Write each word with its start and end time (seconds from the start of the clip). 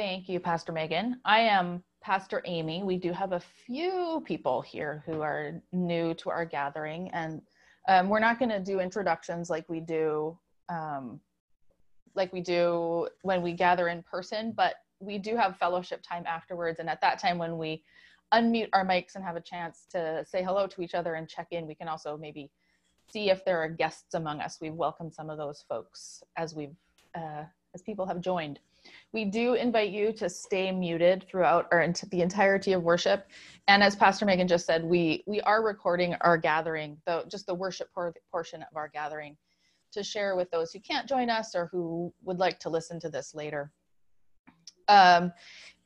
Thank 0.00 0.30
you, 0.30 0.40
Pastor 0.40 0.72
Megan. 0.72 1.20
I 1.26 1.40
am 1.40 1.84
Pastor 2.00 2.40
Amy. 2.46 2.82
We 2.82 2.96
do 2.96 3.12
have 3.12 3.32
a 3.32 3.40
few 3.66 4.22
people 4.24 4.62
here 4.62 5.02
who 5.04 5.20
are 5.20 5.60
new 5.72 6.14
to 6.14 6.30
our 6.30 6.46
gathering, 6.46 7.10
and 7.10 7.42
um, 7.86 8.08
we're 8.08 8.18
not 8.18 8.38
going 8.38 8.48
to 8.48 8.60
do 8.60 8.80
introductions 8.80 9.50
like 9.50 9.68
we 9.68 9.78
do 9.78 10.38
um, 10.70 11.20
like 12.14 12.32
we 12.32 12.40
do 12.40 13.08
when 13.24 13.42
we 13.42 13.52
gather 13.52 13.88
in 13.88 14.02
person, 14.02 14.54
but 14.56 14.76
we 15.00 15.18
do 15.18 15.36
have 15.36 15.58
fellowship 15.58 16.00
time 16.02 16.24
afterwards. 16.26 16.78
And 16.78 16.88
at 16.88 17.02
that 17.02 17.18
time, 17.18 17.36
when 17.36 17.58
we 17.58 17.84
unmute 18.32 18.70
our 18.72 18.86
mics 18.86 19.16
and 19.16 19.24
have 19.24 19.36
a 19.36 19.42
chance 19.42 19.84
to 19.90 20.24
say 20.26 20.42
hello 20.42 20.66
to 20.66 20.80
each 20.80 20.94
other 20.94 21.12
and 21.12 21.28
check 21.28 21.48
in, 21.50 21.66
we 21.66 21.74
can 21.74 21.88
also 21.88 22.16
maybe 22.16 22.50
see 23.12 23.28
if 23.28 23.44
there 23.44 23.58
are 23.58 23.68
guests 23.68 24.14
among 24.14 24.40
us. 24.40 24.60
We've 24.62 24.72
welcomed 24.72 25.12
some 25.12 25.28
of 25.28 25.36
those 25.36 25.62
folks 25.68 26.22
as 26.38 26.54
we've 26.54 26.74
uh, 27.14 27.44
as 27.74 27.82
people 27.82 28.06
have 28.06 28.22
joined. 28.22 28.60
We 29.12 29.24
do 29.24 29.54
invite 29.54 29.90
you 29.90 30.12
to 30.14 30.28
stay 30.28 30.70
muted 30.72 31.26
throughout 31.28 31.72
into 31.72 32.06
the 32.06 32.22
entirety 32.22 32.72
of 32.72 32.82
worship. 32.82 33.28
And 33.68 33.82
as 33.82 33.96
Pastor 33.96 34.24
Megan 34.24 34.48
just 34.48 34.66
said, 34.66 34.84
we 34.84 35.24
we 35.26 35.40
are 35.42 35.64
recording 35.64 36.14
our 36.20 36.36
gathering, 36.38 36.96
the 37.06 37.24
just 37.30 37.46
the 37.46 37.54
worship 37.54 37.88
por- 37.94 38.14
portion 38.30 38.62
of 38.62 38.76
our 38.76 38.88
gathering, 38.88 39.36
to 39.92 40.02
share 40.02 40.36
with 40.36 40.50
those 40.50 40.72
who 40.72 40.80
can't 40.80 41.08
join 41.08 41.30
us 41.30 41.54
or 41.54 41.66
who 41.72 42.12
would 42.22 42.38
like 42.38 42.58
to 42.60 42.70
listen 42.70 43.00
to 43.00 43.08
this 43.08 43.34
later. 43.34 43.72
Um, 44.88 45.32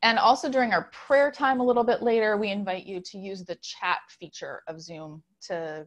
and 0.02 0.18
also 0.18 0.50
during 0.50 0.72
our 0.72 0.90
prayer 0.92 1.30
time 1.30 1.60
a 1.60 1.64
little 1.64 1.84
bit 1.84 2.02
later, 2.02 2.36
we 2.36 2.50
invite 2.50 2.84
you 2.84 3.00
to 3.00 3.18
use 3.18 3.44
the 3.44 3.56
chat 3.56 3.98
feature 4.08 4.62
of 4.68 4.80
Zoom 4.80 5.22
to 5.48 5.86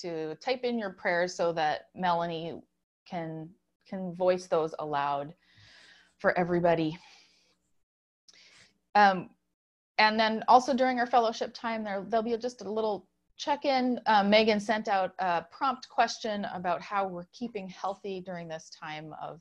to 0.00 0.34
type 0.36 0.62
in 0.62 0.78
your 0.78 0.90
prayers 0.90 1.34
so 1.34 1.52
that 1.52 1.86
Melanie 1.94 2.60
can 3.08 3.48
can 3.88 4.14
voice 4.14 4.46
those 4.46 4.74
aloud 4.78 5.32
for 6.18 6.36
everybody. 6.38 6.98
Um, 8.94 9.30
and 9.98 10.18
then 10.18 10.42
also 10.48 10.74
during 10.74 10.98
our 10.98 11.06
fellowship 11.06 11.54
time, 11.54 11.84
there 11.84 12.04
there'll 12.08 12.24
be 12.24 12.36
just 12.36 12.62
a 12.62 12.70
little 12.70 13.08
check-in. 13.36 14.00
Um, 14.06 14.30
Megan 14.30 14.60
sent 14.60 14.88
out 14.88 15.12
a 15.18 15.44
prompt 15.50 15.88
question 15.88 16.46
about 16.54 16.80
how 16.80 17.06
we're 17.06 17.26
keeping 17.32 17.68
healthy 17.68 18.20
during 18.20 18.48
this 18.48 18.70
time 18.70 19.14
of 19.22 19.40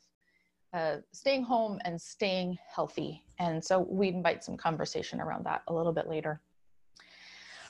uh, 0.74 0.98
staying 1.14 1.44
home 1.44 1.80
and 1.86 2.00
staying 2.02 2.58
healthy. 2.74 3.24
And 3.40 3.64
so 3.64 3.88
we 3.90 4.10
invite 4.10 4.44
some 4.44 4.58
conversation 4.58 5.22
around 5.22 5.46
that 5.46 5.62
a 5.68 5.74
little 5.74 5.94
bit 5.94 6.10
later. 6.10 6.42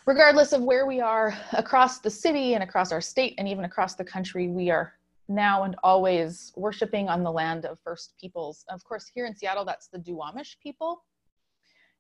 Regardless 0.07 0.53
of 0.53 0.61
where 0.61 0.85
we 0.85 1.01
are 1.01 1.38
across 1.53 1.99
the 1.99 2.09
city 2.09 2.53
and 2.55 2.63
across 2.63 2.91
our 2.91 3.01
state 3.01 3.35
and 3.38 3.47
even 3.47 3.66
across 3.66 3.95
the 3.95 4.03
country, 4.03 4.47
we 4.47 4.69
are 4.69 4.94
now 5.27 5.63
and 5.63 5.75
always 5.83 6.53
worshiping 6.55 7.09
on 7.09 7.23
the 7.23 7.31
land 7.31 7.65
of 7.65 7.79
First 7.83 8.13
Peoples. 8.19 8.63
Of 8.69 8.83
course, 8.83 9.09
here 9.13 9.25
in 9.25 9.35
Seattle, 9.35 9.65
that's 9.65 9.87
the 9.87 9.99
Duwamish 9.99 10.57
people. 10.61 11.03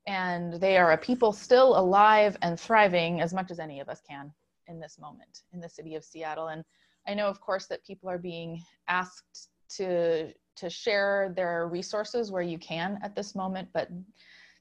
And 0.07 0.53
they 0.53 0.77
are 0.77 0.91
a 0.91 0.97
people 0.97 1.31
still 1.31 1.77
alive 1.77 2.37
and 2.41 2.59
thriving 2.59 3.21
as 3.21 3.33
much 3.33 3.49
as 3.49 3.59
any 3.59 3.79
of 3.79 3.89
us 3.89 4.01
can 4.07 4.31
in 4.67 4.79
this 4.79 4.99
moment 4.99 5.41
in 5.53 5.59
the 5.59 5.69
city 5.69 5.95
of 5.95 6.03
Seattle. 6.03 6.49
And 6.49 6.63
I 7.07 7.13
know, 7.13 7.27
of 7.27 7.41
course, 7.41 7.65
that 7.67 7.85
people 7.85 8.09
are 8.09 8.19
being 8.19 8.61
asked 8.87 9.49
to, 9.77 10.31
to 10.57 10.69
share 10.69 11.33
their 11.35 11.67
resources 11.67 12.31
where 12.31 12.43
you 12.43 12.59
can 12.59 12.99
at 13.03 13.15
this 13.15 13.35
moment, 13.35 13.69
but 13.73 13.89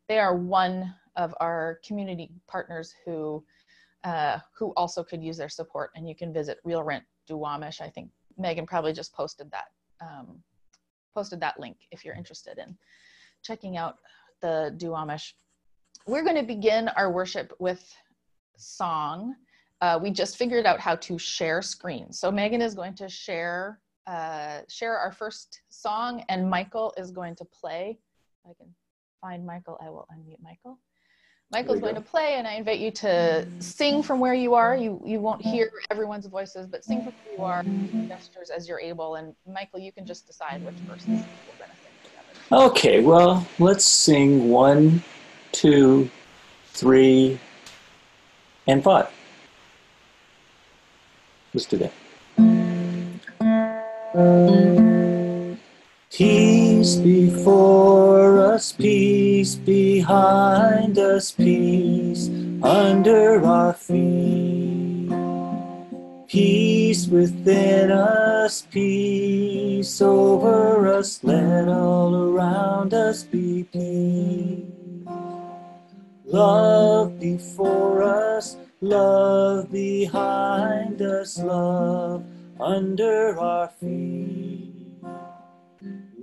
they 0.08 0.18
are 0.18 0.36
one 0.36 0.94
of 1.16 1.34
our 1.40 1.80
community 1.86 2.30
partners 2.46 2.94
who 3.04 3.44
uh, 4.04 4.38
who 4.54 4.72
also 4.76 5.02
could 5.02 5.22
use 5.22 5.38
their 5.38 5.48
support. 5.48 5.90
And 5.96 6.06
you 6.06 6.14
can 6.14 6.30
visit 6.30 6.58
Real 6.62 6.82
Rent 6.82 7.04
Duwamish. 7.28 7.80
I 7.80 7.88
think 7.88 8.10
Megan 8.38 8.66
probably 8.66 8.92
just 8.92 9.12
posted 9.12 9.50
that 9.50 9.66
um, 10.00 10.42
posted 11.14 11.40
that 11.40 11.58
link 11.60 11.76
if 11.90 12.04
you're 12.04 12.14
interested 12.14 12.58
in 12.58 12.76
checking 13.42 13.76
out 13.76 13.98
the 14.40 14.74
Duwamish. 14.78 15.32
We're 16.06 16.24
going 16.24 16.36
to 16.36 16.42
begin 16.42 16.88
our 16.88 17.10
worship 17.10 17.52
with 17.58 17.94
song. 18.56 19.34
Uh, 19.80 19.98
we 20.02 20.10
just 20.10 20.36
figured 20.36 20.66
out 20.66 20.80
how 20.80 20.96
to 20.96 21.18
share 21.18 21.62
screens. 21.62 22.18
So 22.18 22.30
Megan 22.30 22.62
is 22.62 22.74
going 22.74 22.94
to 22.96 23.08
share 23.08 23.80
uh, 24.06 24.60
share 24.68 24.98
our 24.98 25.12
first 25.12 25.62
song, 25.70 26.22
and 26.28 26.48
Michael 26.48 26.92
is 26.98 27.10
going 27.10 27.34
to 27.36 27.44
play. 27.46 27.98
If 28.44 28.50
I 28.50 28.54
can 28.62 28.74
find 29.20 29.46
Michael, 29.46 29.78
I 29.80 29.88
will 29.88 30.06
unmute 30.12 30.42
Michael. 30.42 30.78
Michael's 31.52 31.80
going 31.80 31.94
go. 31.94 32.00
to 32.00 32.06
play, 32.06 32.34
and 32.34 32.46
I 32.48 32.54
invite 32.54 32.80
you 32.80 32.90
to 32.90 33.06
mm. 33.46 33.62
sing 33.62 34.02
from 34.02 34.18
where 34.18 34.34
you 34.34 34.54
are. 34.54 34.76
You 34.76 35.00
you 35.04 35.20
won't 35.20 35.42
mm. 35.42 35.50
hear 35.52 35.70
everyone's 35.90 36.26
voices, 36.26 36.66
but 36.66 36.84
sing 36.84 37.02
from 37.04 37.12
where 37.36 37.36
you 37.36 37.44
are, 37.44 38.08
gestures 38.08 38.50
as 38.50 38.68
you're 38.68 38.80
able. 38.80 39.14
And 39.16 39.34
Michael, 39.46 39.78
you 39.78 39.92
can 39.92 40.04
just 40.04 40.26
decide 40.26 40.64
which 40.64 40.74
verses 40.88 41.06
we're 41.06 41.14
going 41.14 41.70
to 41.70 41.76
sing 41.76 41.92
together. 42.02 42.64
Okay, 42.66 43.00
well, 43.00 43.46
let's 43.58 43.84
sing 43.84 44.48
one, 44.48 45.02
two, 45.52 46.10
three, 46.68 47.38
and 48.66 48.82
five. 48.82 49.08
Let's 51.52 51.66
do 51.66 51.78
that. 51.78 51.92
Mm. 52.38 53.20
Peace 56.84 56.96
before 56.96 58.44
us, 58.44 58.72
peace 58.72 59.54
behind 59.54 60.98
us, 60.98 61.30
peace 61.30 62.28
under 62.62 63.42
our 63.42 63.72
feet. 63.72 65.08
Peace 66.28 67.06
within 67.06 67.90
us, 67.90 68.66
peace 68.70 70.02
over 70.02 70.86
us, 70.92 71.24
let 71.24 71.68
all 71.68 72.14
around 72.28 72.92
us 72.92 73.22
be 73.22 73.64
peace. 73.72 75.08
Love 76.26 77.18
before 77.18 78.02
us, 78.02 78.58
love 78.82 79.72
behind 79.72 81.00
us, 81.00 81.38
love 81.38 82.22
under 82.60 83.38
our 83.38 83.68
feet. 83.80 84.63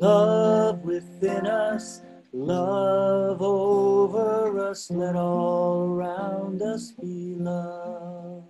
Love 0.02 0.84
within 0.84 1.46
us, 1.46 2.02
love 2.34 3.40
over 3.40 4.58
us, 4.58 4.90
let 4.90 5.16
all 5.16 5.90
around 5.90 6.60
us 6.64 6.90
be 7.00 7.36
love. 7.38 8.44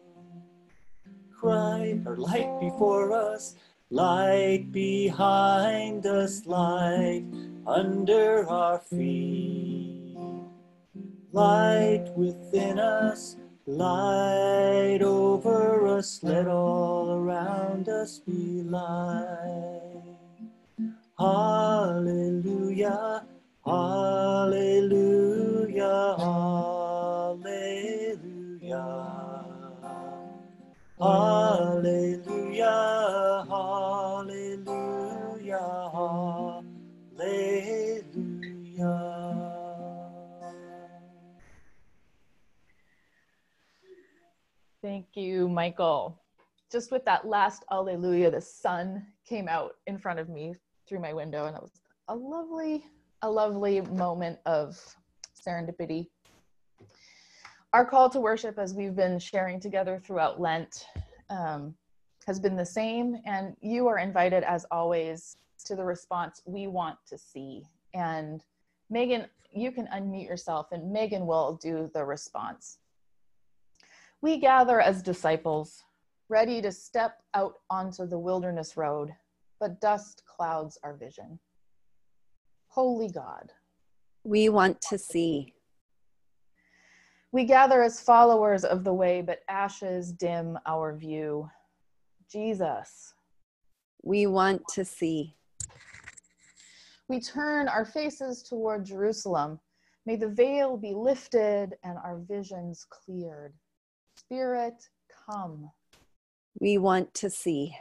Cry 1.37 1.99
or 2.05 2.15
light 2.15 2.57
before 2.61 3.11
us, 3.11 3.55
light 3.89 4.71
behind 4.71 6.05
us, 6.05 6.45
light 6.45 7.25
under 7.67 8.47
our 8.47 8.79
feet. 8.79 10.15
Light 11.33 12.13
within 12.15 12.79
us, 12.79 13.35
light 13.65 15.01
over 15.01 15.85
us, 15.97 16.23
let 16.23 16.47
all 16.47 17.11
around 17.11 17.89
us 17.89 18.19
be 18.19 18.63
light. 18.63 19.91
Hallelujah, 21.21 23.21
hallelujah, 23.63 24.95
hallelujah. 26.17 27.45
Hallelujah, 30.99 32.65
hallelujah, 33.47 35.59
hallelujah. 35.93 36.63
Thank 44.81 45.05
you, 45.13 45.47
Michael. 45.47 46.19
Just 46.71 46.91
with 46.91 47.05
that 47.05 47.27
last 47.27 47.63
Alleluia, 47.71 48.31
the 48.31 48.41
sun 48.41 49.05
came 49.23 49.47
out 49.47 49.73
in 49.85 49.99
front 49.99 50.19
of 50.19 50.27
me 50.27 50.55
through 50.91 50.99
my 50.99 51.13
window 51.13 51.45
and 51.45 51.55
it 51.55 51.61
was 51.61 51.71
a 52.09 52.15
lovely 52.15 52.83
a 53.21 53.31
lovely 53.31 53.79
moment 53.79 54.37
of 54.45 54.77
serendipity. 55.33 56.07
Our 57.71 57.85
call 57.85 58.09
to 58.09 58.19
worship 58.19 58.59
as 58.59 58.73
we've 58.73 58.95
been 58.95 59.17
sharing 59.17 59.61
together 59.61 60.01
throughout 60.03 60.41
lent 60.41 60.87
um, 61.29 61.73
has 62.27 62.41
been 62.41 62.57
the 62.57 62.65
same 62.65 63.15
and 63.25 63.55
you 63.61 63.87
are 63.87 63.99
invited 63.99 64.43
as 64.43 64.65
always 64.69 65.37
to 65.63 65.77
the 65.77 65.85
response 65.85 66.41
we 66.45 66.67
want 66.67 66.97
to 67.07 67.17
see. 67.17 67.63
And 67.93 68.43
megan 68.89 69.27
you 69.53 69.71
can 69.71 69.87
unmute 69.93 70.27
yourself 70.27 70.73
and 70.73 70.91
megan 70.91 71.25
will 71.25 71.57
do 71.63 71.89
the 71.93 72.03
response. 72.03 72.79
We 74.19 74.39
gather 74.39 74.81
as 74.81 75.01
disciples 75.01 75.85
ready 76.27 76.61
to 76.61 76.71
step 76.73 77.21
out 77.33 77.53
onto 77.69 78.05
the 78.05 78.19
wilderness 78.19 78.75
road 78.75 79.13
but 79.61 79.79
dust 79.79 80.23
clouds 80.25 80.77
our 80.83 80.95
vision. 80.95 81.39
Holy 82.67 83.09
God. 83.09 83.51
We 84.23 84.49
want 84.49 84.81
to 84.89 84.97
see. 84.97 85.53
We 87.31 87.45
gather 87.45 87.83
as 87.83 88.01
followers 88.01 88.65
of 88.65 88.83
the 88.83 88.93
way, 88.93 89.21
but 89.21 89.41
ashes 89.47 90.11
dim 90.11 90.57
our 90.65 90.97
view. 90.97 91.49
Jesus. 92.29 93.13
We 94.03 94.25
want 94.25 94.67
to 94.69 94.83
see. 94.83 95.35
We 97.07 97.19
turn 97.19 97.67
our 97.67 97.85
faces 97.85 98.41
toward 98.41 98.85
Jerusalem. 98.85 99.59
May 100.07 100.15
the 100.15 100.29
veil 100.29 100.75
be 100.75 100.93
lifted 100.95 101.75
and 101.83 101.97
our 101.99 102.19
visions 102.27 102.85
cleared. 102.89 103.53
Spirit, 104.17 104.89
come. 105.29 105.69
We 106.59 106.79
want 106.79 107.13
to 107.15 107.29
see. 107.29 107.75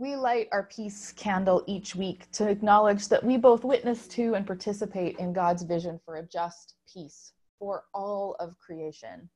We 0.00 0.14
light 0.14 0.48
our 0.52 0.62
peace 0.62 1.12
candle 1.12 1.64
each 1.66 1.96
week 1.96 2.30
to 2.32 2.48
acknowledge 2.48 3.08
that 3.08 3.24
we 3.24 3.36
both 3.36 3.64
witness 3.64 4.06
to 4.08 4.34
and 4.34 4.46
participate 4.46 5.18
in 5.18 5.32
God's 5.32 5.64
vision 5.64 5.98
for 6.04 6.16
a 6.16 6.22
just 6.22 6.74
peace 6.92 7.32
for 7.58 7.82
all 7.92 8.36
of 8.38 8.56
creation. 8.58 9.28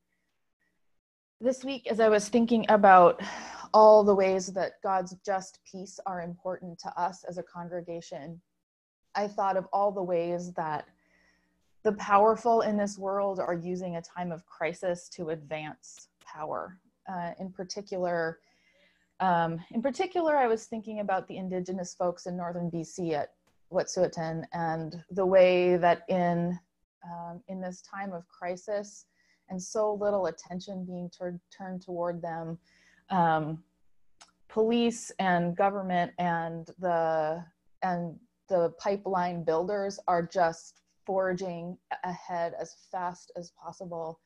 This 1.41 1.65
week, 1.65 1.87
as 1.91 1.99
I 1.99 2.07
was 2.07 2.29
thinking 2.29 2.65
about 2.69 3.21
all 3.73 4.05
the 4.05 4.15
ways 4.15 4.47
that 4.53 4.81
God's 4.81 5.17
just 5.25 5.59
peace 5.69 5.99
are 6.05 6.21
important 6.21 6.79
to 6.79 6.97
us 6.97 7.25
as 7.25 7.37
a 7.37 7.43
congregation, 7.43 8.39
I 9.15 9.27
thought 9.27 9.57
of 9.57 9.67
all 9.73 9.91
the 9.91 10.01
ways 10.01 10.53
that 10.53 10.85
the 11.83 11.91
powerful 11.93 12.61
in 12.61 12.77
this 12.77 12.97
world 12.97 13.41
are 13.41 13.53
using 13.53 13.97
a 13.97 14.01
time 14.01 14.31
of 14.31 14.45
crisis 14.45 15.09
to 15.09 15.31
advance 15.31 16.07
power. 16.25 16.79
Uh, 17.11 17.31
in 17.37 17.51
particular, 17.51 18.39
um, 19.19 19.59
in 19.71 19.81
particular, 19.81 20.35
I 20.37 20.47
was 20.47 20.65
thinking 20.65 20.99
about 20.99 21.27
the 21.27 21.37
indigenous 21.37 21.93
folks 21.93 22.25
in 22.25 22.35
northern 22.35 22.69
BC 22.69 23.13
at 23.13 23.33
Wet'suwet'en 23.71 24.45
and 24.53 25.03
the 25.11 25.25
way 25.25 25.77
that 25.77 26.03
in 26.09 26.57
um, 27.05 27.41
in 27.47 27.59
this 27.59 27.81
time 27.81 28.13
of 28.13 28.27
crisis 28.29 29.05
and 29.49 29.61
so 29.61 29.93
little 29.93 30.27
attention 30.27 30.85
being 30.85 31.09
tur- 31.09 31.39
turned 31.55 31.81
toward 31.81 32.21
them, 32.21 32.57
um, 33.09 33.61
police 34.47 35.11
and 35.19 35.55
government 35.55 36.11
and 36.17 36.67
the 36.79 37.43
and 37.81 38.17
the 38.49 38.71
pipeline 38.79 39.43
builders 39.43 39.99
are 40.07 40.23
just 40.23 40.81
forging 41.05 41.77
ahead 42.03 42.53
as 42.59 42.75
fast 42.91 43.31
as 43.35 43.51
possible. 43.51 44.19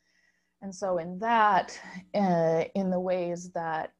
And 0.62 0.74
so, 0.74 0.98
in 0.98 1.20
that, 1.20 1.80
uh, 2.14 2.66
in 2.76 2.90
the 2.90 3.00
ways 3.00 3.52
that 3.52 3.94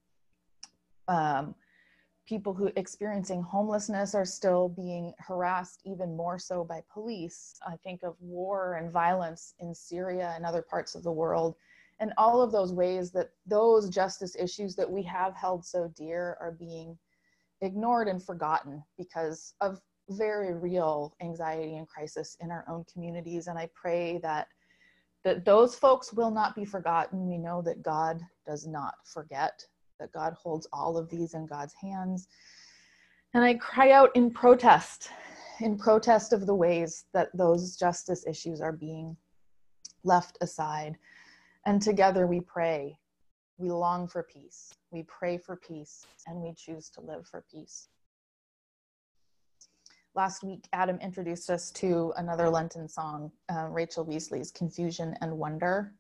um, 1.08 1.56
people 2.28 2.54
who 2.54 2.70
experiencing 2.76 3.42
homelessness 3.42 4.14
are 4.14 4.26
still 4.26 4.70
being 4.70 5.14
harassed 5.20 5.82
even 5.86 6.16
more 6.16 6.38
so 6.38 6.64
by 6.64 6.82
police. 6.92 7.58
I 7.66 7.76
think 7.78 8.04
of 8.04 8.16
war 8.20 8.76
and 8.76 8.92
violence 8.92 9.54
in 9.60 9.74
Syria 9.74 10.34
and 10.36 10.46
other 10.46 10.62
parts 10.62 10.94
of 10.94 11.04
the 11.04 11.12
world. 11.12 11.56
And 12.00 12.14
all 12.18 12.42
of 12.42 12.52
those 12.52 12.74
ways 12.74 13.12
that 13.12 13.32
those 13.46 13.90
justice 13.90 14.36
issues 14.36 14.76
that 14.76 14.90
we 14.90 15.02
have 15.04 15.36
held 15.36 15.66
so 15.66 15.92
dear 15.96 16.38
are 16.40 16.52
being 16.52 16.98
ignored 17.62 18.08
and 18.08 18.22
forgotten 18.22 18.84
because 18.98 19.54
of 19.62 19.82
very 20.10 20.54
real 20.54 21.16
anxiety 21.22 21.78
and 21.78 21.88
crisis 21.88 22.38
in 22.40 22.52
our 22.52 22.66
own 22.70 22.86
communities. 22.92 23.48
And 23.48 23.58
I 23.58 23.70
pray 23.74 24.20
that 24.20 24.48
that 25.24 25.44
those 25.44 25.76
folks 25.76 26.14
will 26.14 26.32
not 26.32 26.56
be 26.56 26.64
forgotten. 26.64 27.28
We 27.28 27.38
know 27.38 27.62
that 27.64 27.82
God 27.82 28.22
does 28.46 28.66
not 28.66 28.94
forget, 29.04 29.66
that 30.00 30.12
God 30.12 30.34
holds 30.34 30.68
all 30.72 30.98
of 30.98 31.10
these 31.10 31.34
in 31.34 31.46
God's 31.46 31.74
hands. 31.74 32.28
And 33.34 33.44
I 33.44 33.56
cry 33.56 33.92
out 33.92 34.16
in 34.16 34.32
protest, 34.32 35.10
in 35.60 35.78
protest 35.78 36.34
of 36.34 36.46
the 36.46 36.56
ways 36.56 37.06
that 37.14 37.30
those 37.34 37.76
justice 37.76 38.26
issues 38.28 38.62
are 38.62 38.72
being 38.72 39.18
left 40.04 40.38
aside. 40.42 40.98
And 41.66 41.82
together 41.82 42.28
we 42.28 42.40
pray. 42.42 42.98
We 43.58 43.72
long 43.72 44.08
for 44.08 44.24
peace. 44.24 44.74
We 44.92 45.04
pray 45.04 45.38
for 45.38 45.56
peace, 45.56 46.06
and 46.28 46.42
we 46.42 46.54
choose 46.54 46.90
to 46.92 47.02
live 47.02 47.28
for 47.28 47.44
peace 47.52 47.90
last 50.18 50.44
week, 50.44 50.68
Adam 50.74 50.98
introduced 51.00 51.50
us 51.52 51.70
to 51.70 52.12
another 52.18 52.50
Lenten 52.50 52.90
song, 52.90 53.32
uh, 53.54 53.68
Rachel 53.68 54.04
Weasley's 54.04 54.52
Confusion 54.52 55.16
and 55.22 55.38
Wonder. 55.38 55.94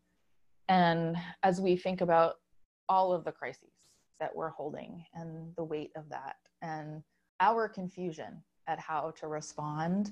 And 0.67 1.15
as 1.43 1.61
we 1.61 1.77
think 1.77 2.01
about 2.01 2.39
all 2.89 3.13
of 3.13 3.23
the 3.23 3.31
crises 3.31 3.76
that 4.19 4.35
we're 4.35 4.49
holding 4.49 5.03
and 5.13 5.55
the 5.55 5.63
weight 5.63 5.91
of 5.95 6.09
that 6.09 6.37
and 6.61 7.03
our 7.39 7.67
confusion 7.67 8.41
at 8.67 8.79
how 8.79 9.13
to 9.19 9.27
respond, 9.27 10.11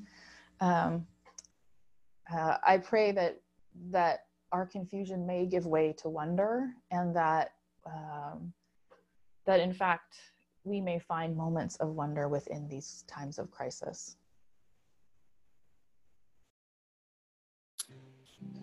um, 0.61 1.05
uh, 2.33 2.57
I 2.65 2.77
pray 2.77 3.11
that 3.11 3.41
that 3.91 4.25
our 4.51 4.65
confusion 4.65 5.25
may 5.27 5.45
give 5.45 5.65
way 5.65 5.93
to 5.97 6.07
wonder 6.07 6.69
and 6.91 7.15
that 7.15 7.51
um, 7.85 8.53
that 9.45 9.59
in 9.59 9.73
fact 9.73 10.15
we 10.63 10.81
may 10.81 10.97
find 10.97 11.35
moments 11.35 11.75
of 11.77 11.89
wonder 11.89 12.27
within 12.27 12.67
these 12.67 13.03
times 13.07 13.37
of 13.37 13.51
crisis. 13.51 14.17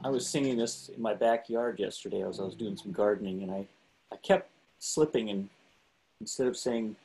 I 0.05 0.09
was 0.09 0.27
singing 0.27 0.57
this 0.57 0.91
in 0.95 1.01
my 1.01 1.15
backyard 1.15 1.79
yesterday 1.79 2.27
as 2.27 2.41
I 2.41 2.43
was 2.43 2.57
doing 2.57 2.77
some 2.77 2.91
gardening, 2.91 3.43
and 3.43 3.53
I, 3.53 3.69
I 4.13 4.17
kept 4.17 4.51
slipping, 4.83 5.31
and 5.31 5.49
instead 6.21 6.49
of 6.49 6.57
saying, 6.57 6.97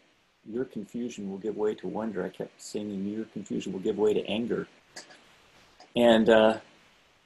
Your 0.50 0.65
confusion 0.65 1.29
will 1.29 1.38
give 1.38 1.56
way 1.56 1.75
to 1.75 1.88
wonder, 1.88 2.25
I 2.25 2.29
kept 2.29 2.62
saying 2.62 3.06
Your 3.06 3.25
confusion 3.25 3.71
will 3.71 3.79
give 3.79 3.97
way 3.97 4.13
to 4.13 4.25
anger. 4.25 4.68
And 5.95 6.29
uh, 6.29 6.57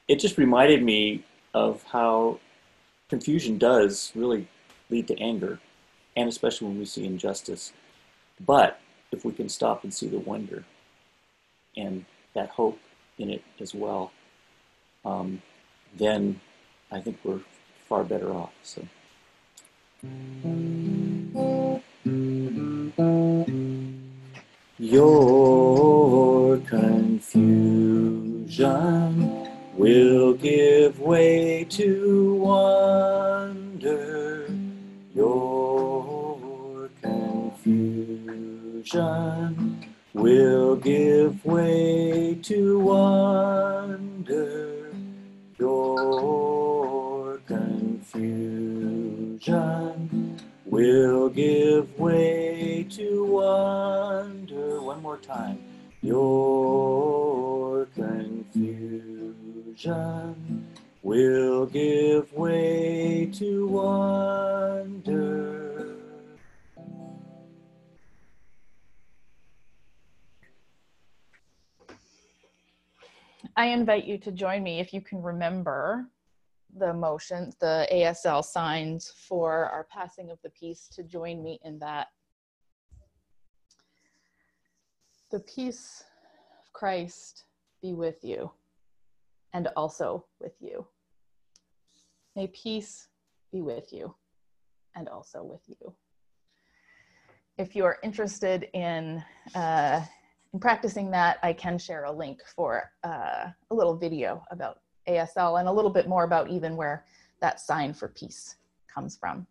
it 0.08 0.20
just 0.20 0.38
reminded 0.38 0.84
me 0.84 1.24
of 1.54 1.84
how 1.84 2.40
confusion 3.10 3.58
does 3.58 4.12
really 4.16 4.48
lead 4.90 5.08
to 5.08 5.20
anger 5.20 5.60
and 6.16 6.28
especially 6.28 6.68
when 6.68 6.80
we 6.80 6.86
see 6.86 7.06
injustice. 7.06 7.72
But 8.46 8.80
if 9.12 9.24
we 9.26 9.32
can 9.32 9.50
stop 9.50 9.84
and 9.84 9.94
see 9.94 10.08
the 10.08 10.20
wonder 10.20 10.64
and 11.78 12.06
that 12.34 12.50
hope 12.50 12.80
in 13.18 13.30
it 13.30 13.44
as 13.60 13.74
well, 13.74 14.12
um, 15.06 15.42
then 15.96 16.40
I 16.92 17.00
think 17.00 17.20
we're 17.24 17.42
far 17.88 18.04
better 18.04 18.32
off. 18.32 18.54
So. 18.64 18.86
Your 24.80 26.58
confusion 26.58 27.38
will 29.78 30.34
give 30.34 31.00
way 31.00 31.66
to 31.66 32.34
wonder. 32.36 34.48
Your 35.14 36.90
confusion 37.04 38.88
will 40.16 40.76
give 40.78 41.46
way 41.46 42.40
to 42.42 42.80
wonder. 42.80 44.92
Your 45.60 46.41
way 52.02 52.84
to 52.90 53.26
wonder. 53.26 54.82
One 54.82 55.02
more 55.04 55.18
time. 55.18 55.64
Your 56.02 57.86
confusion 57.94 59.46
will 61.04 61.68
give 61.68 62.34
way 62.34 63.30
to 63.34 63.68
wonder. 63.68 64.98
I 73.56 73.66
invite 73.68 74.06
you 74.06 74.18
to 74.20 74.32
join 74.32 74.64
me 74.64 74.80
if 74.80 74.92
you 74.92 75.02
can 75.02 75.22
remember 75.22 76.08
the 76.82 76.94
motions, 76.94 77.56
the 77.62 77.88
ASL 77.94 78.44
signs 78.44 79.14
for 79.16 79.68
our 79.68 79.86
passing 79.92 80.32
of 80.32 80.40
the 80.42 80.50
peace, 80.50 80.90
to 80.96 81.04
join 81.04 81.44
me 81.44 81.60
in 81.64 81.78
that. 81.78 82.08
The 85.30 85.42
peace 85.42 86.04
of 86.60 86.74
Christ 86.74 87.46
be 87.84 87.94
with 87.94 88.24
you 88.24 88.52
and 89.54 89.68
also 89.78 90.26
with 90.40 90.56
you. 90.60 90.88
May 92.36 92.48
peace 92.48 93.10
be 93.52 93.62
with 93.62 93.94
you 93.94 94.16
and 94.96 95.08
also 95.08 95.44
with 95.44 95.62
you. 95.68 95.94
If 97.60 97.76
you 97.76 97.86
are 97.86 98.00
interested 98.02 98.70
in, 98.74 99.24
uh, 99.54 100.02
in 100.52 100.60
practicing 100.60 101.12
that, 101.12 101.38
I 101.44 101.54
can 101.54 101.78
share 101.78 102.06
a 102.06 102.12
link 102.12 102.40
for 102.56 102.90
uh, 103.04 103.50
a 103.70 103.76
little 103.76 103.96
video 103.96 104.44
about 104.50 104.80
ASL 105.08 105.60
and 105.60 105.68
a 105.68 105.72
little 105.72 105.92
bit 105.92 106.08
more 106.08 106.24
about 106.24 106.50
even 106.50 106.76
where 106.76 107.06
that 107.42 107.60
sign 107.60 107.94
for 107.94 108.08
peace 108.10 108.56
comes 108.94 109.18
from. 109.18 109.48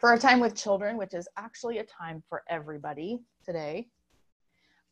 For 0.00 0.08
our 0.08 0.18
time 0.18 0.40
with 0.40 0.54
children, 0.54 0.96
which 0.96 1.14
is 1.14 1.28
actually 1.36 1.78
a 1.78 1.84
time 1.84 2.22
for 2.28 2.42
everybody 2.48 3.20
today, 3.44 3.88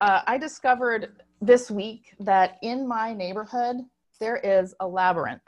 uh, 0.01 0.23
I 0.27 0.39
discovered 0.39 1.23
this 1.41 1.71
week 1.71 2.15
that 2.21 2.59
in 2.63 2.87
my 2.87 3.13
neighborhood, 3.13 3.79
there 4.19 4.37
is 4.37 4.75
a 4.81 4.87
labyrinth. 4.87 5.43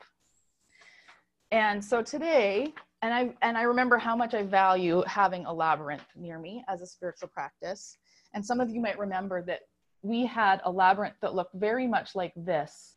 And 1.53 1.85
so 1.85 2.03
today, 2.03 2.75
and 3.03 3.13
I, 3.15 3.35
and 3.43 3.57
I 3.57 3.63
remember 3.63 3.99
how 3.99 4.17
much 4.17 4.35
I 4.35 4.43
value 4.43 5.03
having 5.07 5.47
a 5.47 5.53
labyrinth 5.53 6.07
near 6.17 6.39
me 6.39 6.65
as 6.69 6.81
a 6.81 6.87
spiritual 6.87 7.29
practice. 7.29 7.99
And 8.35 8.45
some 8.45 8.61
of 8.61 8.71
you 8.71 8.81
might 8.81 8.99
remember 8.99 9.43
that 9.43 9.61
we 10.03 10.27
had 10.27 10.61
a 10.65 10.71
labyrinth 10.71 11.17
that 11.21 11.35
looked 11.35 11.55
very 11.55 11.87
much 11.87 12.15
like 12.15 12.33
this 12.37 12.97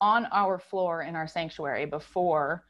on 0.00 0.26
our 0.32 0.58
floor 0.58 1.02
in 1.02 1.16
our 1.16 1.26
sanctuary 1.26 1.86
before 1.86 2.64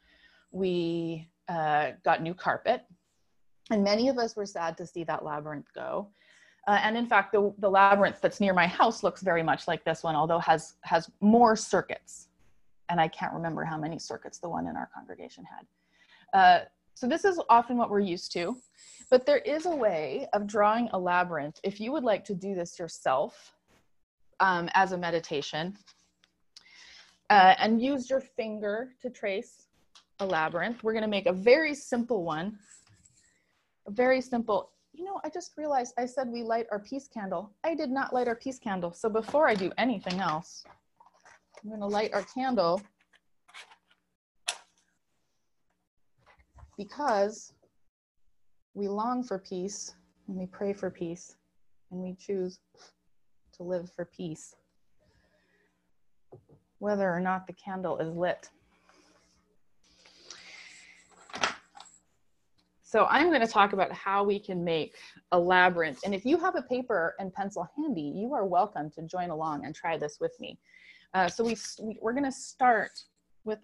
we 0.51 1.29
uh, 1.47 1.91
got 2.03 2.21
new 2.21 2.33
carpet. 2.33 2.83
And 3.71 3.83
many 3.83 4.09
of 4.09 4.17
us 4.17 4.35
were 4.35 4.45
sad 4.45 4.77
to 4.77 4.85
see 4.85 5.03
that 5.03 5.23
labyrinth 5.23 5.67
go. 5.73 6.09
Uh, 6.67 6.79
and 6.83 6.97
in 6.97 7.05
fact, 7.07 7.31
the, 7.31 7.53
the 7.59 7.69
labyrinth 7.69 8.19
that's 8.21 8.39
near 8.39 8.53
my 8.53 8.67
house 8.67 9.03
looks 9.03 9.21
very 9.21 9.43
much 9.43 9.67
like 9.67 9.83
this 9.85 10.03
one, 10.03 10.15
although 10.15 10.39
has 10.39 10.75
has 10.81 11.09
more 11.21 11.55
circuits. 11.55 12.27
And 12.89 12.99
I 12.99 13.07
can't 13.07 13.33
remember 13.33 13.63
how 13.63 13.77
many 13.77 13.99
circuits 13.99 14.39
the 14.39 14.49
one 14.49 14.67
in 14.67 14.75
our 14.75 14.89
congregation 14.93 15.45
had. 15.45 16.39
Uh, 16.39 16.65
so 16.95 17.07
this 17.07 17.23
is 17.23 17.39
often 17.49 17.77
what 17.77 17.89
we're 17.89 18.01
used 18.01 18.33
to, 18.33 18.57
but 19.09 19.25
there 19.25 19.37
is 19.37 19.65
a 19.65 19.75
way 19.75 20.27
of 20.33 20.45
drawing 20.47 20.89
a 20.91 20.99
labyrinth. 20.99 21.59
If 21.63 21.79
you 21.79 21.91
would 21.91 22.03
like 22.03 22.25
to 22.25 22.35
do 22.35 22.55
this 22.55 22.77
yourself 22.77 23.55
um, 24.39 24.69
as 24.73 24.91
a 24.91 24.97
meditation, 24.97 25.77
uh, 27.29 27.55
and 27.59 27.81
use 27.81 28.09
your 28.09 28.21
finger 28.21 28.93
to 29.01 29.09
trace 29.09 29.67
a 30.19 30.25
labyrinth. 30.25 30.83
We're 30.83 30.93
to 31.03 31.09
make 31.09 31.27
a 31.27 31.33
very 31.33 31.73
simple 31.73 32.23
one. 32.23 32.57
A 33.87 33.91
very 33.91 34.21
simple. 34.21 34.71
You 34.93 35.05
know, 35.05 35.21
I 35.23 35.29
just 35.29 35.53
realized 35.57 35.93
I 35.97 36.05
said 36.05 36.27
we 36.27 36.43
light 36.43 36.67
our 36.71 36.79
peace 36.79 37.07
candle. 37.07 37.51
I 37.63 37.75
did 37.75 37.89
not 37.89 38.13
light 38.13 38.27
our 38.27 38.35
peace 38.35 38.59
candle. 38.59 38.91
So 38.91 39.09
before 39.09 39.47
I 39.47 39.55
do 39.55 39.71
anything 39.77 40.19
else, 40.19 40.63
I'm 41.63 41.79
to 41.79 41.85
light 41.85 42.13
our 42.13 42.23
candle 42.23 42.81
because 46.77 47.53
we 48.73 48.87
long 48.87 49.23
for 49.23 49.39
peace 49.39 49.93
and 50.27 50.37
we 50.37 50.45
pray 50.45 50.71
for 50.73 50.89
peace 50.89 51.35
and 51.91 51.99
we 51.99 52.15
choose 52.15 52.59
to 53.57 53.63
live 53.63 53.91
for 53.91 54.05
peace, 54.05 54.55
whether 56.79 57.09
or 57.09 57.19
not 57.19 57.47
the 57.47 57.53
candle 57.53 57.97
is 57.99 58.15
lit. 58.15 58.49
So 62.81 63.05
I'm 63.05 63.27
going 63.27 63.41
to 63.41 63.47
talk 63.47 63.73
about 63.73 63.91
how 63.91 64.23
we 64.23 64.39
can 64.39 64.63
make 64.63 64.95
a 65.31 65.39
labyrinth. 65.39 65.99
And 66.03 66.15
if 66.15 66.25
you 66.25 66.39
have 66.39 66.55
a 66.55 66.63
paper 66.63 67.13
and 67.19 67.31
pencil 67.31 67.69
handy, 67.77 68.01
you 68.01 68.33
are 68.33 68.47
welcome 68.47 68.89
to 68.91 69.03
join 69.03 69.29
along 69.29 69.63
and 69.63 69.75
try 69.75 69.95
this 69.95 70.17
with 70.19 70.35
me. 70.39 70.57
Uh, 71.13 71.27
so 71.27 71.43
we, 71.43 71.55
we're 72.01 72.13
going 72.13 72.23
to 72.23 72.31
start 72.31 72.89
with 73.43 73.59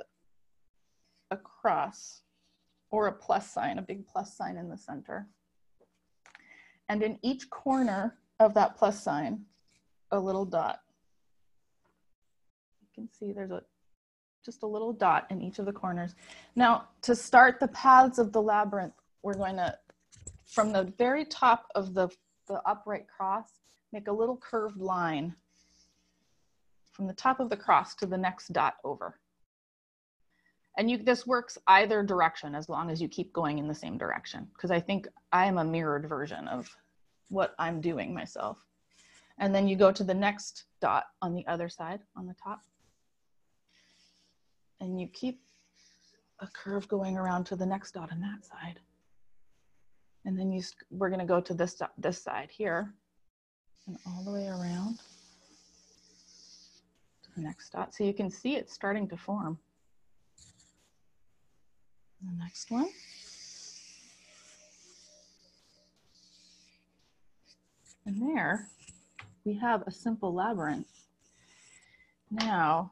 a 1.32 1.38
cross 1.38 2.22
or 2.92 3.08
a 3.08 3.12
plus 3.12 3.52
sign, 3.52 3.80
a 3.80 3.82
big 3.82 4.06
plus 4.06 4.38
sign 4.38 4.58
in 4.58 4.70
the 4.70 4.78
center. 4.78 5.28
And 6.88 7.02
in 7.02 7.18
each 7.24 7.50
corner 7.50 8.20
of 8.40 8.54
that 8.54 8.78
plus 8.78 9.02
sign, 9.02 9.42
a 10.12 10.20
little 10.20 10.46
dot. 10.46 10.82
Can 12.96 13.10
see 13.12 13.34
there's 13.34 13.52
a 13.52 13.62
just 14.46 14.64
a 14.64 14.68
little 14.68 14.94
dot 14.94 15.28
in 15.30 15.42
each 15.42 15.60
of 15.60 15.66
the 15.66 15.74
corners. 15.74 16.16
Now, 16.56 16.88
to 17.02 17.16
start 17.16 17.60
the 17.60 17.68
paths 17.70 18.20
of 18.20 18.32
the 18.32 18.42
labyrinth, 18.42 18.94
we're 19.24 19.34
going 19.34 19.58
to, 19.58 19.76
from 20.46 20.72
the 20.72 20.94
very 20.98 21.26
top 21.26 21.66
of 21.74 21.94
the, 21.94 22.10
the 22.48 22.62
upright 22.66 23.08
cross, 23.08 23.50
make 23.92 24.08
a 24.08 24.14
little 24.14 24.38
curved 24.38 24.80
line 24.80 25.36
from 26.92 27.08
the 27.08 27.14
top 27.14 27.40
of 27.40 27.50
the 27.50 27.58
cross 27.58 27.96
to 27.96 28.06
the 28.06 28.18
next 28.18 28.54
dot 28.54 28.76
over. 28.84 29.20
And 30.78 30.92
you, 30.92 30.98
this 30.98 31.26
works 31.26 31.58
either 31.68 32.04
direction 32.04 32.54
as 32.54 32.70
long 32.70 32.92
as 32.92 33.02
you 33.02 33.08
keep 33.08 33.34
going 33.34 33.58
in 33.58 33.68
the 33.68 33.76
same 33.76 33.98
direction. 33.98 34.48
Because 34.54 34.72
I 34.72 34.80
think 34.80 35.08
I 35.32 35.46
am 35.46 35.58
a 35.58 35.66
mirrored 35.66 36.08
version 36.08 36.48
of 36.48 36.70
what 37.30 37.56
I'm 37.58 37.82
doing 37.82 38.14
myself. 38.14 38.58
And 39.38 39.56
then 39.56 39.68
you 39.68 39.76
go 39.76 39.92
to 39.92 40.04
the 40.04 40.14
next 40.14 40.66
dot 40.82 41.06
on 41.22 41.34
the 41.34 41.48
other 41.48 41.68
side 41.68 42.02
on 42.16 42.28
the 42.28 42.36
top. 42.42 42.62
And 44.80 45.00
you 45.00 45.08
keep 45.08 45.42
a 46.40 46.48
curve 46.48 46.88
going 46.88 47.18
around 47.18 47.46
to 47.46 47.56
the 47.56 47.66
next 47.66 47.94
dot 47.94 48.12
on 48.12 48.20
that 48.22 48.46
side. 48.46 48.80
And 50.26 50.38
then 50.38 50.52
you, 50.52 50.62
we're 50.92 51.10
gonna 51.10 51.26
go 51.26 51.40
to 51.40 51.54
this, 51.54 51.82
this 51.98 52.22
side 52.22 52.50
here 52.52 52.94
and 53.88 53.98
all 54.08 54.24
the 54.24 54.32
way 54.32 54.48
around 54.48 54.98
to 57.24 57.30
the 57.36 57.42
next 57.42 57.70
dot. 57.72 57.94
So 57.94 58.04
you 58.04 58.14
can 58.14 58.30
see 58.30 58.56
it's 58.56 58.74
starting 58.74 59.08
to 59.10 59.18
form. 59.18 59.58
The 62.22 62.44
next 62.44 62.72
one. 62.72 62.90
And 68.06 68.22
there 68.22 68.70
we 69.46 69.54
have 69.54 69.84
a 69.86 69.92
simple 69.92 70.34
labyrinth. 70.34 70.88
Now, 72.32 72.92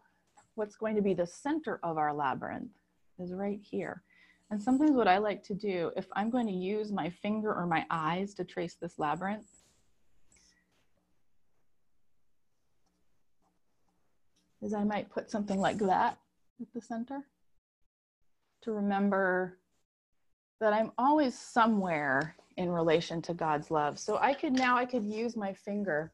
what's 0.56 0.76
going 0.76 0.96
to 0.96 1.02
be 1.02 1.14
the 1.14 1.28
center 1.28 1.80
of 1.84 1.98
our 1.98 2.14
labyrinth 2.14 2.72
is 3.20 3.34
right 3.34 3.60
here. 3.62 4.04
And 4.52 4.62
sometimes 4.62 4.92
what 4.92 5.08
I 5.08 5.18
like 5.18 5.44
to 5.44 5.54
do, 5.54 5.92
if 5.96 6.06
I'm 6.14 6.30
going 6.30 6.48
to 6.48 6.54
use 6.54 6.92
my 6.92 7.10
finger 7.10 7.54
or 7.54 7.66
my 7.66 7.86
eyes 7.90 8.34
to 8.36 8.44
trace 8.44 8.76
this 8.76 9.00
labyrinth, 9.00 9.48
is 14.62 14.74
I 14.74 14.84
might 14.84 15.10
put 15.10 15.30
something 15.30 15.60
like 15.60 15.80
that 15.80 16.18
at 16.62 16.68
the 16.74 16.82
center 16.82 17.26
to 18.62 18.72
remember 18.72 19.58
that 20.62 20.72
I'm 20.72 20.92
always 20.98 21.38
somewhere 21.38 22.36
in 22.56 22.70
relation 22.70 23.22
to 23.24 23.34
God's 23.34 23.72
love. 23.72 24.00
So 24.00 24.18
I 24.18 24.34
could 24.34 24.54
now 24.54 24.78
I 24.78 24.86
could 24.86 25.06
use 25.06 25.36
my 25.36 25.54
finger, 25.54 26.14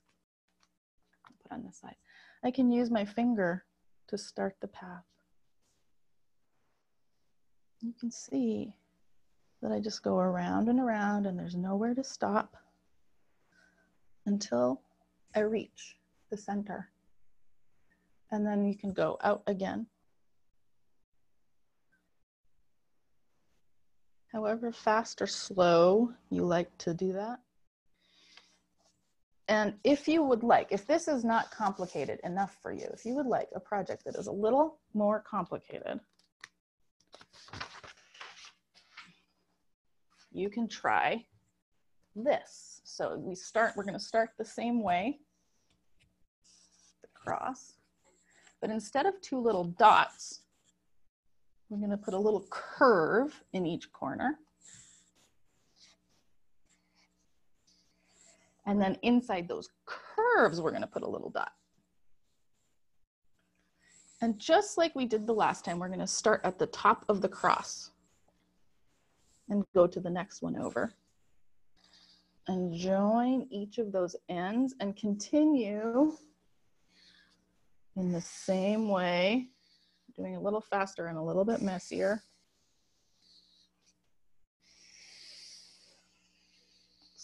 put 1.43 1.51
on 1.51 1.63
this 1.63 1.77
side. 1.77 1.95
I 2.43 2.51
can 2.51 2.71
use 2.71 2.89
my 2.89 3.05
finger 3.05 3.65
to 4.09 4.17
start 4.17 4.55
the 4.59 4.67
path 4.67 5.03
you 7.81 7.93
can 7.99 8.11
see 8.11 8.73
that 9.61 9.71
I 9.71 9.79
just 9.79 10.03
go 10.03 10.17
around 10.17 10.69
and 10.69 10.79
around 10.79 11.25
and 11.25 11.37
there's 11.37 11.55
nowhere 11.55 11.93
to 11.93 12.03
stop 12.03 12.55
until 14.25 14.81
I 15.35 15.41
reach 15.41 15.95
the 16.29 16.37
center. 16.37 16.89
And 18.31 18.45
then 18.45 18.65
you 18.65 18.75
can 18.75 18.93
go 18.93 19.17
out 19.23 19.43
again. 19.47 19.87
However 24.31 24.71
fast 24.71 25.21
or 25.21 25.27
slow 25.27 26.13
you 26.29 26.45
like 26.45 26.77
to 26.79 26.93
do 26.93 27.13
that. 27.13 27.39
And 29.49 29.73
if 29.83 30.07
you 30.07 30.21
would 30.21 30.43
like, 30.43 30.67
if 30.69 30.85
this 30.85 31.07
is 31.07 31.25
not 31.25 31.49
complicated 31.49 32.19
enough 32.23 32.55
for 32.61 32.71
you, 32.71 32.87
if 32.93 33.03
you 33.03 33.15
would 33.15 33.25
like 33.25 33.49
a 33.55 33.59
project 33.59 34.05
that 34.05 34.15
is 34.15 34.27
a 34.27 34.31
little 34.31 34.77
more 34.93 35.23
complicated, 35.27 35.99
you 40.31 40.51
can 40.51 40.67
try 40.67 41.25
this. 42.15 42.81
So 42.83 43.17
we 43.17 43.33
start, 43.33 43.73
we're 43.75 43.85
gonna 43.85 43.99
start 43.99 44.29
the 44.37 44.45
same 44.45 44.83
way, 44.83 45.17
the 47.01 47.07
cross, 47.15 47.73
but 48.61 48.69
instead 48.69 49.07
of 49.07 49.19
two 49.19 49.39
little 49.39 49.63
dots, 49.63 50.41
we're 51.69 51.79
gonna 51.79 51.97
put 51.97 52.13
a 52.13 52.19
little 52.19 52.45
curve 52.51 53.43
in 53.53 53.65
each 53.65 53.91
corner. 53.91 54.37
And 58.69 58.79
then 58.79 58.97
inside 59.01 59.47
those 59.47 59.67
curves, 59.87 60.61
we're 60.61 60.71
gonna 60.71 60.85
put 60.85 61.01
a 61.01 61.09
little 61.09 61.31
dot. 61.31 61.53
And 64.21 64.37
just 64.37 64.77
like 64.77 64.93
we 64.93 65.07
did 65.07 65.25
the 65.25 65.33
last 65.33 65.65
time, 65.65 65.79
we're 65.79 65.89
gonna 65.89 66.05
start 66.05 66.41
at 66.43 66.59
the 66.59 66.67
top 66.67 67.03
of 67.09 67.19
the 67.19 67.27
cross 67.27 67.89
and 69.49 69.65
go 69.73 69.87
to 69.87 69.99
the 69.99 70.09
next 70.11 70.43
one 70.43 70.55
over. 70.55 70.93
And 72.47 72.71
join 72.71 73.47
each 73.49 73.79
of 73.79 73.91
those 73.91 74.15
ends 74.29 74.75
and 74.79 74.95
continue 74.95 76.15
in 77.95 78.11
the 78.11 78.21
same 78.21 78.87
way, 78.87 79.47
doing 80.15 80.35
a 80.35 80.39
little 80.39 80.61
faster 80.61 81.07
and 81.07 81.17
a 81.17 81.23
little 81.23 81.43
bit 81.43 81.63
messier. 81.63 82.21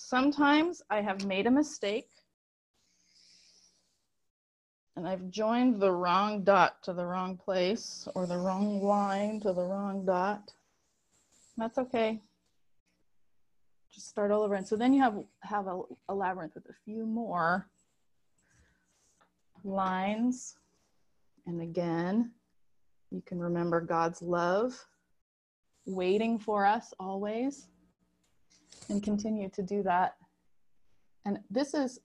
Sometimes 0.08 0.84
I 0.88 1.02
have 1.02 1.26
made 1.26 1.48
a 1.48 1.52
mistake 1.52 2.10
and 4.96 5.08
I've 5.08 5.32
joined 5.32 5.82
the 5.82 5.92
wrong 5.92 6.44
dot 6.44 6.84
to 6.84 6.94
the 6.94 7.04
wrong 7.04 7.38
place 7.38 8.08
or 8.14 8.28
the 8.28 8.38
wrong 8.38 8.84
line 8.84 9.40
to 9.40 9.52
the 9.52 9.64
wrong 9.64 10.06
dot. 10.06 10.54
That's 11.58 11.80
okay. 11.80 12.22
Just 13.92 14.08
start 14.08 14.30
all 14.30 14.44
over. 14.44 14.54
And 14.54 14.68
so 14.68 14.76
then 14.76 14.94
you 14.94 15.02
have, 15.02 15.24
have 15.42 15.66
a, 15.66 15.82
a 16.08 16.14
labyrinth 16.14 16.54
with 16.54 16.70
a 16.70 16.76
few 16.86 17.08
more 17.08 17.68
lines. 19.64 20.56
And 21.48 21.62
again, 21.62 22.30
you 23.10 23.24
can 23.26 23.40
remember 23.40 23.82
God's 23.82 24.22
love 24.22 24.86
waiting 25.88 26.38
for 26.38 26.64
us 26.64 26.94
always 27.00 27.70
and 28.89 29.04
continue 29.04 29.50
to 29.50 29.63
do 29.63 29.84
that 29.84 30.15
And 31.25 31.39
this 31.50 31.74
is 31.74 32.00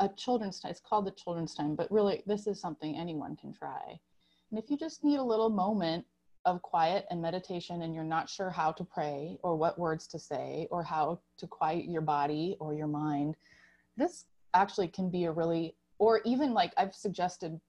a 0.00 0.08
children's 0.16 0.60
time. 0.60 0.70
It's 0.70 0.80
called 0.80 1.06
the 1.06 1.12
children's 1.12 1.54
time, 1.54 1.74
but 1.76 1.90
really, 1.90 2.22
this 2.26 2.46
is 2.46 2.60
something 2.60 2.96
anyone 2.96 3.36
can 3.36 3.52
try. 3.52 4.00
And 4.50 4.58
if 4.58 4.70
you 4.70 4.76
just 4.76 5.04
need 5.04 5.18
a 5.18 5.24
little 5.24 5.50
moment 5.50 6.04
of 6.44 6.62
quiet 6.62 7.06
and 7.10 7.22
meditation 7.22 7.82
and 7.82 7.94
you're 7.94 8.04
not 8.04 8.28
sure 8.30 8.50
how 8.50 8.72
to 8.72 8.84
pray 8.84 9.38
or 9.42 9.56
what 9.56 9.78
words 9.78 10.06
to 10.08 10.18
say 10.18 10.68
or 10.70 10.82
how 10.82 11.20
to 11.38 11.46
quiet 11.46 11.86
your 11.86 12.02
body 12.02 12.56
or 12.60 12.74
your 12.74 12.86
mind, 12.88 13.36
this 13.96 14.26
actually 14.54 14.88
can 14.88 15.10
be 15.10 15.24
a 15.24 15.32
really, 15.32 15.76
or 15.98 16.22
even 16.24 16.54
like 16.54 16.72
I've 16.78 16.94
suggested 16.94 17.60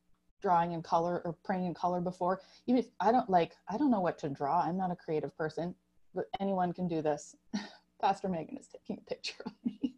drawing 0.42 0.74
in 0.74 0.84
color 0.84 1.22
or 1.26 1.36
praying 1.46 1.66
in 1.66 1.74
color 1.74 2.02
before. 2.02 2.42
Even 2.68 2.80
if 2.80 2.88
I 3.00 3.12
don't 3.12 3.30
like, 3.30 3.54
I 3.70 3.78
don't 3.78 3.92
know 3.92 4.02
what 4.02 4.20
to 4.20 4.30
draw, 4.30 4.62
I'm 4.64 4.78
not 4.78 4.92
a 4.92 4.96
creative 4.96 5.36
person, 5.38 5.76
but 6.16 6.26
anyone 6.40 6.74
can 6.74 6.88
do 6.88 7.02
this. 7.02 7.36
Pastor 8.02 8.28
Megan 8.28 8.58
is 8.58 8.68
taking 8.68 8.98
a 8.98 9.10
picture 9.10 9.44
of 9.46 9.54
me. 9.64 9.96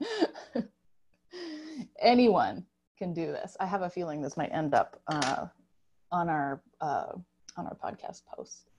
anyone 2.00 2.64
can 2.98 3.12
do 3.12 3.26
this. 3.26 3.56
I 3.60 3.66
have 3.66 3.82
a 3.82 3.90
feeling 3.90 4.22
this 4.22 4.36
might 4.36 4.52
end 4.52 4.74
up 4.74 5.00
uh, 5.06 5.46
on 6.10 6.28
our 6.28 6.62
uh, 6.80 7.12
on 7.56 7.66
our 7.66 7.76
podcast 7.76 8.22
post. 8.34 8.70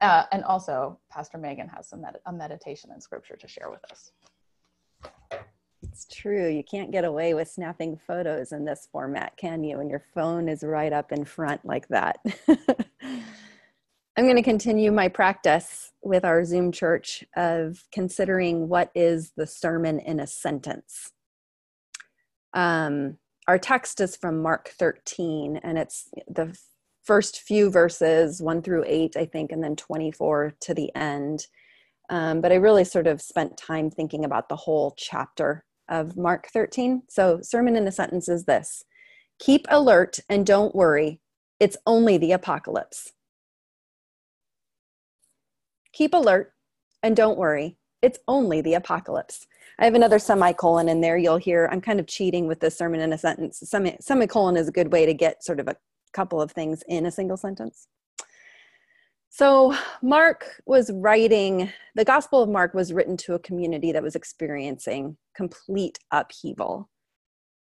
Uh, 0.00 0.24
and 0.30 0.44
also, 0.44 0.98
Pastor 1.10 1.38
Megan 1.38 1.68
has 1.68 1.88
some 1.88 2.02
med- 2.02 2.18
a 2.26 2.32
meditation 2.32 2.90
and 2.92 3.02
scripture 3.02 3.36
to 3.36 3.48
share 3.48 3.70
with 3.70 3.80
us. 3.90 4.12
It's 5.82 6.06
true. 6.06 6.48
You 6.48 6.62
can't 6.62 6.90
get 6.90 7.04
away 7.04 7.32
with 7.32 7.48
snapping 7.48 7.96
photos 7.96 8.52
in 8.52 8.64
this 8.64 8.88
format, 8.92 9.36
can 9.36 9.64
you? 9.64 9.78
When 9.78 9.88
your 9.88 10.04
phone 10.14 10.48
is 10.48 10.62
right 10.62 10.92
up 10.92 11.12
in 11.12 11.24
front 11.24 11.64
like 11.64 11.88
that. 11.88 12.18
I'm 14.18 14.24
going 14.24 14.36
to 14.36 14.42
continue 14.42 14.90
my 14.92 15.08
practice 15.08 15.92
with 16.02 16.24
our 16.24 16.42
Zoom 16.42 16.72
church 16.72 17.22
of 17.36 17.84
considering 17.92 18.66
what 18.66 18.90
is 18.94 19.32
the 19.36 19.46
sermon 19.46 20.00
in 20.00 20.20
a 20.20 20.26
sentence. 20.26 21.12
Um, 22.54 23.18
our 23.46 23.58
text 23.58 24.00
is 24.00 24.16
from 24.16 24.40
Mark 24.40 24.70
13, 24.70 25.60
and 25.62 25.76
it's 25.76 26.08
the 26.28 26.56
first 27.04 27.42
few 27.42 27.70
verses, 27.70 28.40
one 28.40 28.62
through 28.62 28.84
eight, 28.86 29.18
I 29.18 29.26
think, 29.26 29.52
and 29.52 29.62
then 29.62 29.76
24 29.76 30.54
to 30.60 30.72
the 30.72 30.90
end. 30.96 31.46
Um, 32.08 32.40
but 32.40 32.52
I 32.52 32.56
really 32.56 32.84
sort 32.84 33.06
of 33.06 33.20
spent 33.20 33.58
time 33.58 33.90
thinking 33.90 34.24
about 34.24 34.48
the 34.48 34.56
whole 34.56 34.94
chapter 34.96 35.66
of 35.90 36.16
Mark 36.16 36.48
13. 36.54 37.02
So, 37.10 37.40
sermon 37.42 37.76
in 37.76 37.86
a 37.86 37.92
sentence 37.92 38.30
is 38.30 38.46
this 38.46 38.82
Keep 39.40 39.66
alert 39.68 40.20
and 40.30 40.46
don't 40.46 40.74
worry, 40.74 41.20
it's 41.60 41.76
only 41.84 42.16
the 42.16 42.32
apocalypse. 42.32 43.12
Keep 45.96 46.12
alert 46.12 46.52
and 47.02 47.16
don't 47.16 47.38
worry, 47.38 47.78
it's 48.02 48.18
only 48.28 48.60
the 48.60 48.74
apocalypse. 48.74 49.46
I 49.78 49.86
have 49.86 49.94
another 49.94 50.18
semicolon 50.18 50.90
in 50.90 51.00
there. 51.00 51.16
You'll 51.16 51.38
hear 51.38 51.70
I'm 51.72 51.80
kind 51.80 51.98
of 51.98 52.06
cheating 52.06 52.46
with 52.46 52.60
the 52.60 52.70
sermon 52.70 53.00
in 53.00 53.14
a 53.14 53.18
sentence. 53.18 53.62
Semi- 53.64 53.96
semicolon 53.98 54.58
is 54.58 54.68
a 54.68 54.72
good 54.72 54.92
way 54.92 55.06
to 55.06 55.14
get 55.14 55.42
sort 55.42 55.58
of 55.58 55.68
a 55.68 55.76
couple 56.12 56.42
of 56.42 56.52
things 56.52 56.84
in 56.86 57.06
a 57.06 57.10
single 57.10 57.38
sentence. 57.38 57.88
So, 59.30 59.74
Mark 60.02 60.60
was 60.66 60.90
writing, 60.92 61.72
the 61.94 62.04
Gospel 62.04 62.42
of 62.42 62.50
Mark 62.50 62.74
was 62.74 62.92
written 62.92 63.16
to 63.18 63.34
a 63.34 63.38
community 63.38 63.90
that 63.92 64.02
was 64.02 64.16
experiencing 64.16 65.16
complete 65.34 65.98
upheaval. 66.10 66.90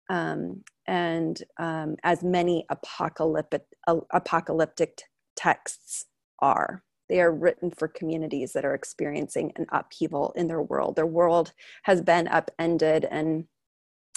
Um, 0.10 0.64
and 0.88 1.42
um, 1.60 1.98
as 2.04 2.24
many 2.24 2.66
apocalyptic, 2.70 3.64
uh, 3.88 3.98
apocalyptic 4.12 5.02
texts 5.36 6.06
are. 6.40 6.84
They 7.12 7.20
are 7.20 7.34
written 7.34 7.72
for 7.72 7.90
communities 7.90 8.54
that 8.54 8.64
are 8.64 8.74
experiencing 8.74 9.52
an 9.58 9.66
upheaval 9.70 10.32
in 10.38 10.48
their 10.48 10.62
world. 10.62 10.96
Their 10.96 11.06
world 11.06 11.52
has 11.84 12.02
been 12.02 12.30
upended. 12.30 13.04
And 13.04 13.48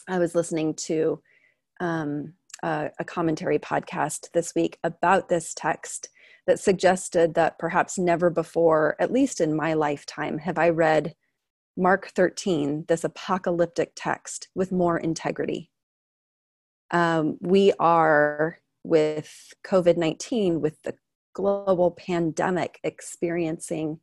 I 0.06 0.20
was 0.20 0.36
listening 0.36 0.74
to 0.74 1.20
um, 1.80 2.34
a, 2.62 2.90
a 3.00 3.04
commentary 3.04 3.58
podcast 3.58 4.30
this 4.32 4.54
week 4.54 4.78
about 4.84 5.28
this 5.28 5.54
text 5.54 6.08
that 6.46 6.60
suggested 6.60 7.34
that 7.34 7.58
perhaps 7.58 7.98
never 7.98 8.30
before, 8.30 8.94
at 9.00 9.10
least 9.10 9.40
in 9.40 9.56
my 9.56 9.74
lifetime, 9.74 10.38
have 10.38 10.56
I 10.56 10.68
read 10.68 11.16
Mark 11.76 12.12
13, 12.14 12.84
this 12.86 13.02
apocalyptic 13.02 13.90
text, 13.96 14.46
with 14.54 14.70
more 14.70 14.98
integrity. 14.98 15.68
Um, 16.92 17.38
we 17.40 17.72
are 17.80 18.60
with 18.84 19.52
COVID 19.66 19.96
19, 19.96 20.60
with 20.60 20.80
the 20.84 20.94
global 21.34 21.90
pandemic 21.90 22.80
experiencing 22.82 24.00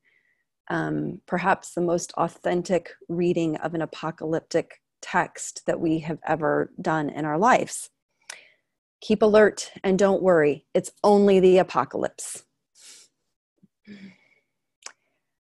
um, 0.69 1.19
perhaps 1.25 1.73
the 1.73 1.81
most 1.81 2.13
authentic 2.13 2.91
reading 3.09 3.57
of 3.57 3.73
an 3.73 3.81
apocalyptic 3.81 4.81
text 5.01 5.63
that 5.65 5.79
we 5.79 5.99
have 5.99 6.19
ever 6.25 6.71
done 6.79 7.09
in 7.09 7.25
our 7.25 7.37
lives. 7.37 7.89
Keep 9.01 9.23
alert 9.23 9.71
and 9.83 9.97
don't 9.97 10.21
worry, 10.21 10.65
it's 10.73 10.91
only 11.03 11.39
the 11.39 11.57
apocalypse. 11.57 12.43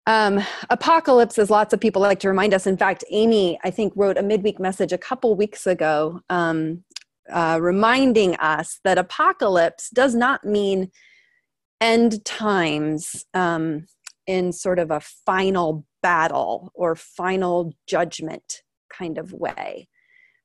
Um, 0.06 0.42
apocalypse, 0.70 1.38
as 1.38 1.50
lots 1.50 1.74
of 1.74 1.80
people 1.80 2.02
like 2.02 2.20
to 2.22 2.28
remind 2.28 2.54
us. 2.54 2.68
In 2.68 2.76
fact, 2.76 3.06
Amy, 3.10 3.58
I 3.64 3.70
think, 3.70 3.94
wrote 3.96 4.18
a 4.18 4.24
midweek 4.24 4.60
message 4.60 4.92
a 4.92 4.98
couple 4.98 5.36
weeks 5.36 5.66
ago 5.66 6.22
um, 6.30 6.84
uh, 7.32 7.60
reminding 7.62 8.36
us 8.36 8.80
that 8.84 8.98
apocalypse 8.98 9.90
does 9.90 10.14
not 10.14 10.44
mean 10.44 10.92
end 11.84 12.24
times 12.24 13.26
um, 13.34 13.86
in 14.26 14.54
sort 14.54 14.80
of 14.80 14.90
a 14.90 15.02
final 15.02 15.86
battle 16.02 16.72
or 16.74 16.96
final 16.96 17.74
judgment 17.88 18.62
kind 18.90 19.18
of 19.18 19.34
way. 19.34 19.90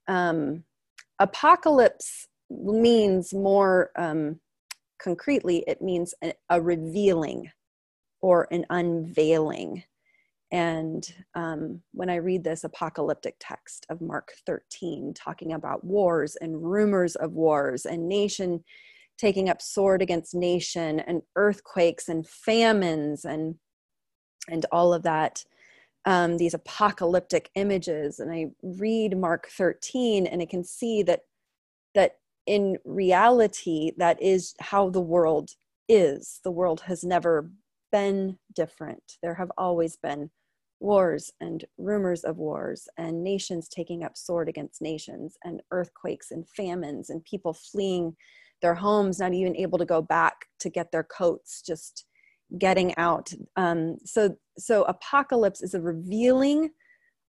Um, 0.09 0.65
apocalypse 1.21 2.27
means 2.51 3.33
more 3.33 3.93
um, 3.97 4.41
concretely, 5.01 5.63
it 5.69 5.81
means 5.81 6.13
a, 6.25 6.33
a, 6.51 6.61
revealing 6.61 7.51
or 8.21 8.49
an 8.51 8.67
unveiling. 8.71 9.85
And 10.51 11.07
um, 11.37 11.83
when 11.93 12.11
I 12.11 12.17
read 12.17 12.43
this 12.43 12.65
apocalyptic 12.65 13.37
text 13.39 13.87
of 13.91 14.01
Mark 14.01 14.33
13, 14.45 15.15
talking 15.15 15.53
about 15.53 15.85
wars 15.85 16.37
and 16.41 16.65
rumors 16.65 17.15
of 17.15 17.33
wars 17.33 17.87
and 17.87 18.09
nation 18.09 18.65
taking 19.19 19.49
up 19.49 19.61
sword 19.61 20.01
against 20.03 20.35
nation 20.35 21.01
and 21.01 21.23
earthquakes 21.37 22.09
and 22.09 22.27
famines 22.27 23.25
and 23.25 23.57
and 24.51 24.65
all 24.73 24.95
of 24.95 25.03
that 25.03 25.45
um, 26.05 26.39
these 26.39 26.55
apocalyptic 26.55 27.51
images. 27.55 28.19
And 28.19 28.33
i 28.33 28.47
read 28.63 29.17
mark 29.17 29.49
13 29.49 30.27
and 30.27 30.41
i 30.41 30.47
can 30.47 30.65
see 30.65 31.03
that 31.03 31.21
that 31.95 32.13
in 32.47 32.79
reality 32.85 33.93
that 33.99 34.21
is 34.23 34.55
how 34.61 34.89
the 34.89 35.01
world 35.01 35.51
is. 35.89 36.41
The 36.45 36.51
world 36.51 36.83
has 36.83 37.03
never 37.03 37.51
been 37.91 38.39
different. 38.55 39.03
There 39.23 39.35
have 39.35 39.51
always 39.57 39.97
been 39.97 40.31
wars 40.81 41.33
and 41.41 41.65
rumors 41.77 42.23
of 42.23 42.37
wars 42.37 42.87
and 42.97 43.25
nations 43.25 43.69
taking 43.69 44.05
up 44.05 44.17
sword 44.17 44.49
against 44.49 44.81
nations 44.81 45.37
and 45.45 45.61
earthquakes 45.73 46.31
and 46.31 46.49
famines 46.49 47.11
and 47.11 47.25
people 47.25 47.53
fleeing 47.53 48.15
their 48.61 48.75
homes, 48.75 49.19
not 49.19 49.35
even 49.35 49.57
able 49.57 49.79
to 49.79 49.85
go 49.85 50.03
back 50.03 50.47
to 50.61 50.71
get 50.71 50.93
their 50.93 51.05
coats, 51.05 51.63
just 51.63 52.05
getting 52.59 52.97
out. 52.97 53.33
Um, 53.57 53.99
so, 54.05 54.37
so 54.59 54.85
apocalypse 54.85 55.63
is 55.63 55.75
a 55.75 55.81
revealing 55.81 56.71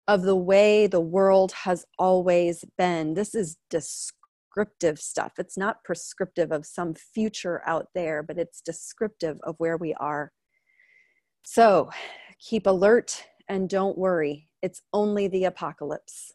of 0.07 0.23
the 0.23 0.35
way 0.35 0.87
the 0.87 1.01
world 1.01 1.51
has 1.51 1.85
always 1.97 2.65
been. 2.77 3.13
This 3.13 3.35
is 3.35 3.57
descriptive 3.69 4.99
stuff. 4.99 5.33
It's 5.37 5.57
not 5.57 5.83
prescriptive 5.83 6.51
of 6.51 6.65
some 6.65 6.95
future 6.95 7.61
out 7.65 7.87
there, 7.93 8.23
but 8.23 8.37
it's 8.37 8.61
descriptive 8.61 9.37
of 9.43 9.55
where 9.57 9.77
we 9.77 9.93
are. 9.95 10.31
So, 11.43 11.89
keep 12.39 12.65
alert 12.65 13.23
and 13.47 13.69
don't 13.69 13.97
worry. 13.97 14.49
It's 14.61 14.81
only 14.93 15.27
the 15.27 15.45
apocalypse. 15.45 16.33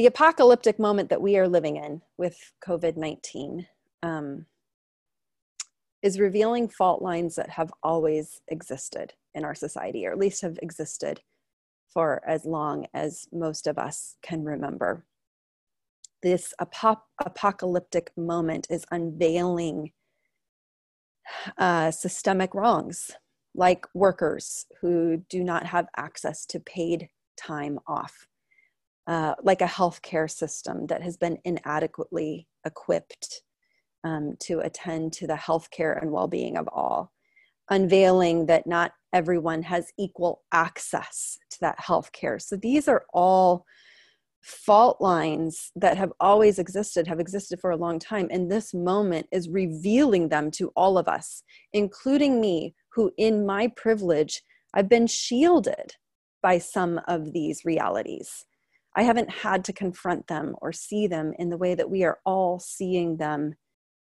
The 0.00 0.06
apocalyptic 0.06 0.78
moment 0.78 1.10
that 1.10 1.20
we 1.20 1.36
are 1.36 1.46
living 1.46 1.76
in 1.76 2.00
with 2.16 2.54
COVID 2.66 2.96
19 2.96 3.66
um, 4.02 4.46
is 6.00 6.18
revealing 6.18 6.70
fault 6.70 7.02
lines 7.02 7.36
that 7.36 7.50
have 7.50 7.70
always 7.82 8.40
existed 8.48 9.12
in 9.34 9.44
our 9.44 9.54
society, 9.54 10.06
or 10.06 10.12
at 10.12 10.18
least 10.18 10.40
have 10.40 10.58
existed 10.62 11.20
for 11.86 12.22
as 12.26 12.46
long 12.46 12.86
as 12.94 13.28
most 13.30 13.66
of 13.66 13.76
us 13.76 14.16
can 14.22 14.42
remember. 14.42 15.04
This 16.22 16.54
ap- 16.58 17.04
apocalyptic 17.22 18.10
moment 18.16 18.68
is 18.70 18.86
unveiling 18.90 19.92
uh, 21.58 21.90
systemic 21.90 22.54
wrongs, 22.54 23.10
like 23.54 23.84
workers 23.92 24.64
who 24.80 25.18
do 25.28 25.44
not 25.44 25.66
have 25.66 25.88
access 25.98 26.46
to 26.46 26.58
paid 26.58 27.10
time 27.36 27.78
off 27.86 28.26
uh, 29.06 29.34
like 29.42 29.62
a 29.62 29.66
healthcare 29.66 30.30
system 30.30 30.86
that 30.86 31.02
has 31.02 31.16
been 31.16 31.38
inadequately 31.44 32.46
equipped 32.64 33.42
um, 34.04 34.34
to 34.40 34.60
attend 34.60 35.12
to 35.12 35.26
the 35.26 35.34
healthcare 35.34 36.00
and 36.00 36.10
well-being 36.10 36.56
of 36.56 36.68
all 36.68 37.12
unveiling 37.70 38.46
that 38.46 38.66
not 38.66 38.92
everyone 39.12 39.62
has 39.62 39.92
equal 39.98 40.42
access 40.52 41.38
to 41.50 41.58
that 41.60 41.78
healthcare. 41.78 42.40
So 42.42 42.56
these 42.56 42.88
are 42.88 43.04
all 43.14 43.64
fault 44.42 45.00
lines 45.00 45.70
that 45.76 45.96
have 45.96 46.12
always 46.18 46.58
existed, 46.58 47.06
have 47.06 47.20
existed 47.20 47.60
for 47.60 47.70
a 47.70 47.76
long 47.76 47.98
time. 47.98 48.28
And 48.30 48.50
this 48.50 48.74
moment 48.74 49.26
is 49.30 49.48
revealing 49.48 50.28
them 50.28 50.50
to 50.52 50.72
all 50.76 50.98
of 50.98 51.08
us, 51.08 51.42
including 51.72 52.40
me, 52.40 52.74
who 52.94 53.12
in 53.16 53.46
my 53.46 53.68
privilege, 53.76 54.42
I've 54.74 54.88
been 54.88 55.06
shielded 55.06 55.94
by 56.42 56.58
some 56.58 57.00
of 57.06 57.32
these 57.32 57.64
realities. 57.64 58.46
I 58.96 59.02
haven't 59.02 59.30
had 59.30 59.64
to 59.64 59.72
confront 59.72 60.26
them 60.26 60.56
or 60.60 60.72
see 60.72 61.06
them 61.06 61.32
in 61.38 61.50
the 61.50 61.56
way 61.56 61.74
that 61.74 61.90
we 61.90 62.04
are 62.04 62.18
all 62.24 62.58
seeing 62.58 63.16
them 63.16 63.54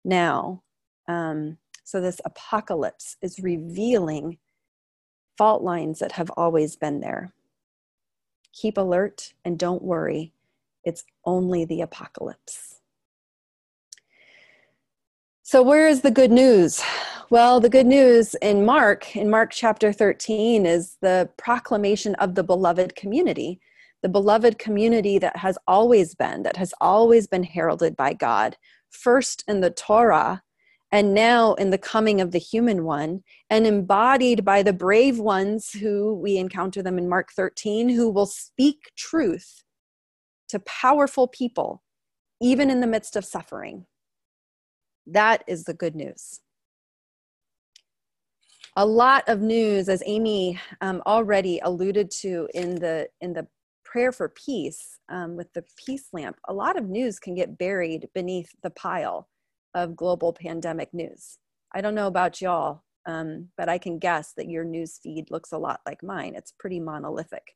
now. 0.05 0.63
Um, 1.07 1.57
so, 1.83 2.01
this 2.01 2.19
apocalypse 2.25 3.15
is 3.21 3.39
revealing 3.39 4.37
fault 5.37 5.63
lines 5.63 5.99
that 5.99 6.13
have 6.13 6.29
always 6.31 6.75
been 6.75 6.99
there. 6.99 7.33
Keep 8.53 8.77
alert 8.77 9.33
and 9.45 9.57
don't 9.57 9.83
worry. 9.83 10.33
It's 10.83 11.03
only 11.25 11.65
the 11.65 11.81
apocalypse. 11.81 12.81
So, 15.43 15.61
where 15.61 15.87
is 15.87 16.01
the 16.01 16.11
good 16.11 16.31
news? 16.31 16.81
Well, 17.29 17.59
the 17.59 17.69
good 17.69 17.85
news 17.85 18.35
in 18.35 18.65
Mark, 18.65 19.15
in 19.15 19.29
Mark 19.29 19.51
chapter 19.51 19.91
13, 19.91 20.65
is 20.65 20.97
the 21.01 21.29
proclamation 21.37 22.15
of 22.15 22.35
the 22.35 22.43
beloved 22.43 22.95
community, 22.95 23.59
the 24.03 24.09
beloved 24.09 24.59
community 24.59 25.17
that 25.19 25.37
has 25.37 25.57
always 25.67 26.15
been, 26.15 26.43
that 26.43 26.57
has 26.57 26.73
always 26.79 27.27
been 27.27 27.43
heralded 27.43 27.95
by 27.95 28.13
God, 28.13 28.55
first 28.89 29.43
in 29.47 29.61
the 29.61 29.71
Torah, 29.71 30.43
and 30.91 31.13
now 31.13 31.53
in 31.55 31.71
the 31.71 31.77
coming 31.77 32.21
of 32.21 32.31
the 32.31 32.37
human 32.37 32.83
one, 32.83 33.23
and 33.49 33.67
embodied 33.67 34.45
by 34.45 34.63
the 34.63 34.73
brave 34.73 35.19
ones 35.19 35.71
who 35.71 36.13
we 36.13 36.37
encounter 36.37 36.81
them 36.81 36.97
in 36.97 37.09
Mark 37.09 37.31
13, 37.35 37.89
who 37.89 38.09
will 38.09 38.25
speak 38.25 38.91
truth 38.95 39.63
to 40.49 40.59
powerful 40.59 41.27
people, 41.27 41.83
even 42.41 42.69
in 42.69 42.79
the 42.79 42.87
midst 42.87 43.15
of 43.15 43.25
suffering. 43.25 43.85
That 45.05 45.43
is 45.47 45.63
the 45.63 45.73
good 45.73 45.95
news. 45.95 46.39
A 48.75 48.85
lot 48.85 49.27
of 49.27 49.41
news, 49.41 49.89
as 49.89 50.03
Amy 50.05 50.59
um, 50.81 51.01
already 51.05 51.59
alluded 51.63 52.11
to 52.11 52.47
in 52.53 52.75
the 52.75 53.09
in 53.21 53.33
the 53.33 53.47
prayer 53.87 54.11
for 54.11 54.29
peace 54.29 54.99
um, 55.09 55.35
with 55.37 55.51
the 55.53 55.63
peace 55.85 56.09
lamp, 56.11 56.37
a 56.47 56.53
lot 56.53 56.77
of 56.77 56.89
news 56.89 57.19
can 57.19 57.33
get 57.33 57.57
buried 57.57 58.07
beneath 58.13 58.51
the 58.61 58.69
pile 58.71 59.29
of 59.73 59.95
global 59.95 60.33
pandemic 60.33 60.93
news. 60.93 61.37
I 61.73 61.81
don't 61.81 61.95
know 61.95 62.07
about 62.07 62.41
y'all, 62.41 62.83
um, 63.05 63.47
but 63.57 63.69
I 63.69 63.77
can 63.77 63.97
guess 63.97 64.33
that 64.35 64.49
your 64.49 64.65
news 64.65 64.99
feed 65.01 65.31
looks 65.31 65.53
a 65.53 65.57
lot 65.57 65.79
like 65.85 66.03
mine. 66.03 66.33
It's 66.35 66.53
pretty 66.59 66.79
monolithic. 66.79 67.55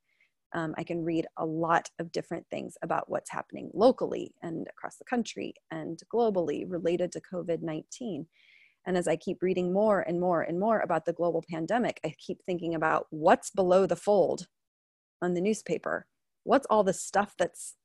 Um, 0.53 0.73
I 0.77 0.83
can 0.83 1.03
read 1.03 1.27
a 1.37 1.45
lot 1.45 1.89
of 1.99 2.11
different 2.11 2.45
things 2.49 2.75
about 2.81 3.09
what's 3.09 3.31
happening 3.31 3.69
locally 3.73 4.33
and 4.41 4.67
across 4.69 4.97
the 4.97 5.05
country 5.05 5.53
and 5.69 6.01
globally 6.13 6.65
related 6.67 7.11
to 7.13 7.21
COVID 7.21 7.61
19. 7.61 8.25
And 8.85 8.97
as 8.97 9.07
I 9.07 9.15
keep 9.15 9.41
reading 9.41 9.71
more 9.71 10.01
and 10.01 10.19
more 10.19 10.41
and 10.41 10.59
more 10.59 10.79
about 10.79 11.05
the 11.05 11.13
global 11.13 11.43
pandemic, 11.49 11.99
I 12.05 12.13
keep 12.17 12.39
thinking 12.45 12.75
about 12.75 13.07
what's 13.11 13.51
below 13.51 13.85
the 13.85 13.95
fold 13.95 14.47
on 15.21 15.33
the 15.33 15.41
newspaper. 15.41 16.07
What's 16.43 16.67
all 16.69 16.83
the 16.83 16.93
stuff 16.93 17.35
that's 17.37 17.75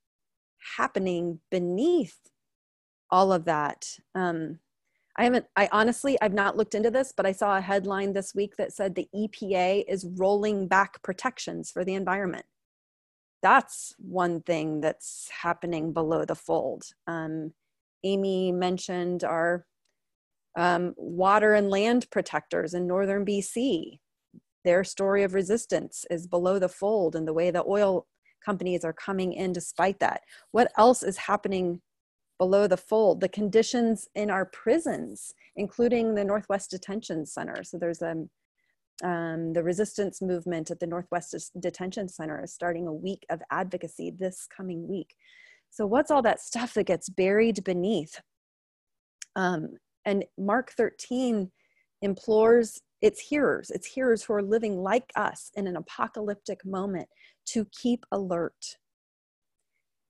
happening 0.77 1.41
beneath 1.51 2.19
all 3.11 3.33
of 3.33 3.45
that. 3.45 3.99
Um, 4.15 4.59
I 5.17 5.25
haven't, 5.25 5.47
I 5.57 5.69
honestly, 5.73 6.19
I've 6.21 6.35
not 6.35 6.57
looked 6.57 6.75
into 6.75 6.91
this, 6.91 7.13
but 7.17 7.25
I 7.27 7.33
saw 7.33 7.57
a 7.57 7.63
headline 7.63 8.13
this 8.13 8.35
week 8.35 8.57
that 8.57 8.73
said 8.73 8.95
the 8.95 9.09
EPA 9.15 9.85
is 9.89 10.07
rolling 10.17 10.69
back 10.69 11.03
protections 11.03 11.71
for 11.71 11.85
the 11.85 11.95
environment. 11.95 12.45
That's 13.43 13.95
one 13.99 14.43
thing 14.43 14.81
that's 14.81 15.31
happening 15.43 15.93
below 15.93 16.25
the 16.25 16.35
fold. 16.35 16.85
Um, 17.07 17.53
Amy 18.05 18.53
mentioned 18.53 19.25
our 19.25 19.65
um, 20.57 20.95
water 20.97 21.55
and 21.55 21.71
land 21.71 22.11
protectors 22.11 22.75
in 22.75 22.87
northern 22.87 23.25
BC. 23.25 24.01
Their 24.65 24.85
story 24.85 25.23
of 25.23 25.35
resistance 25.35 26.05
is 26.11 26.27
below 26.27 26.59
the 26.59 26.69
fold 26.69 27.15
and 27.15 27.27
the 27.27 27.33
way 27.33 27.51
the 27.51 27.65
oil 27.67 28.07
companies 28.45 28.85
are 28.85 28.93
coming 28.93 29.33
in 29.33 29.53
despite 29.53 29.99
that. 30.01 30.23
What 30.53 30.73
else 30.77 31.03
is 31.03 31.17
happening 31.17 31.81
below 32.39 32.67
the 32.67 32.77
fold, 32.77 33.21
the 33.21 33.29
conditions 33.29 34.09
in 34.15 34.31
our 34.31 34.45
prisons, 34.47 35.35
including 35.57 36.15
the 36.15 36.25
Northwest 36.25 36.71
Detention 36.71 37.25
Center. 37.25 37.63
So 37.65 37.79
there's 37.79 38.03
a 38.03 38.11
um, 38.11 38.31
um, 39.05 39.53
the 39.53 39.63
resistance 39.63 40.23
movement 40.23 40.71
at 40.71 40.81
the 40.81 40.87
Northwest 40.87 41.35
Detention 41.61 42.09
Center 42.09 42.43
is 42.43 42.55
starting 42.55 42.87
a 42.87 42.93
week 42.93 43.27
of 43.29 43.43
advocacy 43.51 44.11
this 44.11 44.47
coming 44.47 44.89
week. 44.89 45.15
So, 45.71 45.85
what's 45.87 46.11
all 46.11 46.23
that 46.23 46.41
stuff 46.41 46.73
that 46.75 46.87
gets 46.87 47.11
buried 47.11 47.63
beneath? 47.63 48.19
Um, 49.35 49.77
and 50.07 50.25
Mark 50.39 50.73
13 50.73 51.51
implores 52.01 52.81
its 53.03 53.21
hearers, 53.21 53.71
its 53.71 53.87
hearers 53.87 54.23
who 54.23 54.33
are 54.33 54.43
living 54.43 54.79
like 54.79 55.13
us 55.17 55.51
in 55.57 55.67
an 55.67 55.77
apocalyptic 55.77 56.65
moment, 56.65 57.09
to 57.47 57.67
keep 57.67 58.05
alert, 58.13 58.77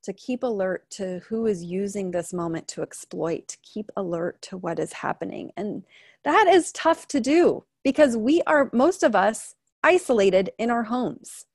to 0.05 0.13
keep 0.13 0.43
alert 0.43 0.89
to 0.91 1.21
who 1.29 1.47
is 1.47 1.65
using 1.65 2.11
this 2.11 2.33
moment 2.33 2.69
to 2.69 2.83
exploit, 2.83 3.57
keep 3.63 3.91
alert 3.97 4.41
to 4.43 4.57
what 4.57 4.79
is 4.79 4.93
happening. 4.93 5.51
And 5.57 5.85
that 6.25 6.47
is 6.49 6.73
tough 6.73 7.07
to 7.09 7.21
do 7.21 7.65
because 7.85 8.17
we 8.17 8.43
are, 8.47 8.71
most 8.73 9.03
of 9.03 9.15
us, 9.15 9.55
isolated 9.83 10.51
in 10.59 10.71
our 10.71 10.85
homes. 10.85 11.47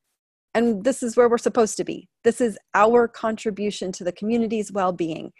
And 0.53 0.83
this 0.83 1.01
is 1.01 1.15
where 1.15 1.29
we're 1.29 1.37
supposed 1.37 1.77
to 1.77 1.83
be. 1.83 2.09
This 2.23 2.41
is 2.41 2.57
our 2.73 3.07
contribution 3.07 3.91
to 3.93 4.03
the 4.03 4.11
community's 4.11 4.71
well 4.71 4.91
being 4.91 5.31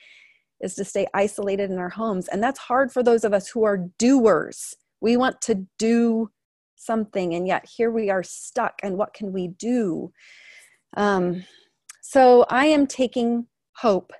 is 0.62 0.76
to 0.76 0.86
stay 0.86 1.08
isolated 1.14 1.72
in 1.72 1.78
our 1.78 1.90
homes. 1.90 2.28
And 2.28 2.42
that's 2.42 2.60
hard 2.60 2.92
for 2.92 3.04
those 3.04 3.24
of 3.24 3.34
us 3.34 3.50
who 3.50 3.64
are 3.64 3.90
doers. 3.98 4.76
We 5.02 5.18
want 5.18 5.42
to 5.42 5.66
do 5.80 6.30
something, 6.82 7.34
and 7.34 7.48
yet 7.48 7.66
here 7.66 7.92
we 7.92 8.10
are 8.10 8.24
stuck. 8.24 8.80
And 8.84 8.98
what 8.98 9.14
can 9.14 9.32
we 9.32 9.48
do? 9.48 10.12
Um, 10.98 11.44
so 12.02 12.46
I 12.50 12.66
am 12.66 12.88
taking 12.88 13.48
hope 13.78 14.12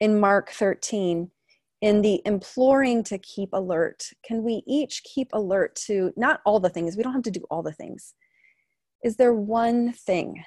in 0.00 0.20
Mark 0.20 0.50
13 0.50 1.30
in 1.80 2.02
the 2.02 2.22
imploring 2.24 3.02
to 3.04 3.18
keep 3.18 3.50
alert. 3.52 4.04
Can 4.24 4.42
we 4.42 4.62
each 4.66 5.02
keep 5.04 5.28
alert 5.32 5.74
to 5.86 6.12
not 6.16 6.40
all 6.44 6.60
the 6.60 6.70
things? 6.70 6.96
We 6.96 7.02
don't 7.02 7.12
have 7.12 7.22
to 7.22 7.30
do 7.30 7.44
all 7.50 7.62
the 7.62 7.72
things. 7.72 8.14
Is 9.02 9.16
there 9.16 9.34
one 9.34 9.92
thing 9.92 10.42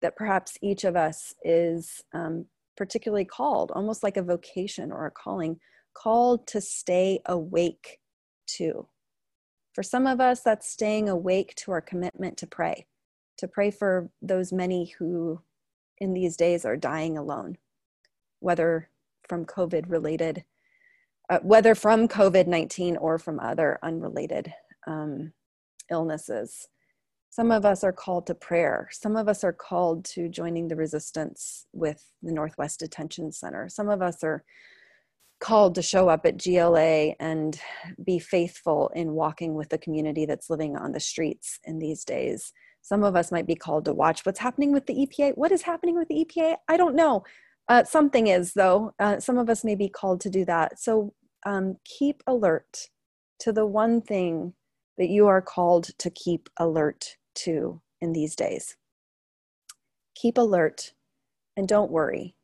that 0.00 0.16
perhaps 0.16 0.58
each 0.62 0.84
of 0.84 0.96
us 0.96 1.34
is 1.44 2.02
um, 2.14 2.46
particularly 2.76 3.24
called, 3.24 3.70
almost 3.72 4.02
like 4.02 4.16
a 4.16 4.22
vocation 4.22 4.90
or 4.90 5.06
a 5.06 5.10
calling, 5.10 5.58
called 5.94 6.46
to 6.48 6.60
stay 6.60 7.20
awake 7.26 7.98
to? 8.58 8.88
For 9.72 9.82
some 9.82 10.06
of 10.06 10.20
us, 10.20 10.40
that's 10.40 10.68
staying 10.68 11.08
awake 11.08 11.54
to 11.56 11.72
our 11.72 11.80
commitment 11.80 12.36
to 12.38 12.46
pray, 12.46 12.86
to 13.38 13.48
pray 13.48 13.70
for 13.70 14.10
those 14.20 14.52
many 14.52 14.92
who 14.98 15.40
in 15.98 16.12
these 16.12 16.36
days 16.36 16.64
are 16.64 16.76
dying 16.76 17.16
alone, 17.16 17.56
whether 18.40 18.88
from 19.28 19.46
COVID 19.46 19.88
related, 19.88 20.44
uh, 21.30 21.38
whether 21.42 21.74
from 21.74 22.08
COVID 22.08 22.46
19 22.46 22.96
or 22.96 23.18
from 23.18 23.40
other 23.40 23.78
unrelated 23.82 24.52
um, 24.86 25.32
illnesses. 25.90 26.68
Some 27.30 27.50
of 27.50 27.64
us 27.64 27.82
are 27.82 27.94
called 27.94 28.26
to 28.26 28.34
prayer. 28.34 28.88
Some 28.92 29.16
of 29.16 29.26
us 29.26 29.42
are 29.42 29.54
called 29.54 30.04
to 30.06 30.28
joining 30.28 30.68
the 30.68 30.76
resistance 30.76 31.66
with 31.72 32.04
the 32.22 32.32
Northwest 32.32 32.80
Detention 32.80 33.32
Center. 33.32 33.70
Some 33.70 33.88
of 33.88 34.02
us 34.02 34.22
are 34.22 34.44
called 35.42 35.74
to 35.74 35.82
show 35.82 36.08
up 36.08 36.24
at 36.24 36.42
GLA 36.42 37.14
and 37.18 37.60
be 38.04 38.18
faithful 38.20 38.90
in 38.94 39.12
walking 39.12 39.54
with 39.54 39.68
the 39.70 39.78
community 39.78 40.24
that's 40.24 40.48
living 40.48 40.76
on 40.76 40.92
the 40.92 41.00
streets 41.00 41.58
in 41.64 41.80
these 41.80 42.04
days. 42.04 42.52
Some 42.80 43.02
of 43.02 43.16
us 43.16 43.32
might 43.32 43.46
be 43.46 43.56
called 43.56 43.84
to 43.86 43.92
watch 43.92 44.24
what's 44.24 44.38
happening 44.38 44.72
with 44.72 44.86
the 44.86 44.94
EPA. 44.94 45.32
What 45.36 45.50
is 45.50 45.62
happening 45.62 45.96
with 45.96 46.06
the 46.08 46.24
EPA? 46.24 46.56
I 46.68 46.76
don't 46.76 46.94
know. 46.94 47.24
Uh, 47.68 47.82
something 47.82 48.28
is, 48.28 48.54
though. 48.54 48.94
Uh, 49.00 49.18
some 49.18 49.36
of 49.36 49.50
us 49.50 49.64
may 49.64 49.74
be 49.74 49.88
called 49.88 50.20
to 50.20 50.30
do 50.30 50.44
that. 50.44 50.78
So 50.78 51.12
um, 51.44 51.76
keep 51.84 52.22
alert 52.26 52.88
to 53.40 53.52
the 53.52 53.66
one 53.66 54.00
thing 54.00 54.54
that 54.96 55.08
you 55.08 55.26
are 55.26 55.42
called 55.42 55.90
to 55.98 56.10
keep 56.10 56.48
alert 56.56 57.16
to 57.34 57.80
in 58.00 58.12
these 58.12 58.36
days. 58.36 58.76
Keep 60.14 60.38
alert 60.38 60.92
and 61.56 61.66
don't 61.66 61.90
worry. 61.90 62.36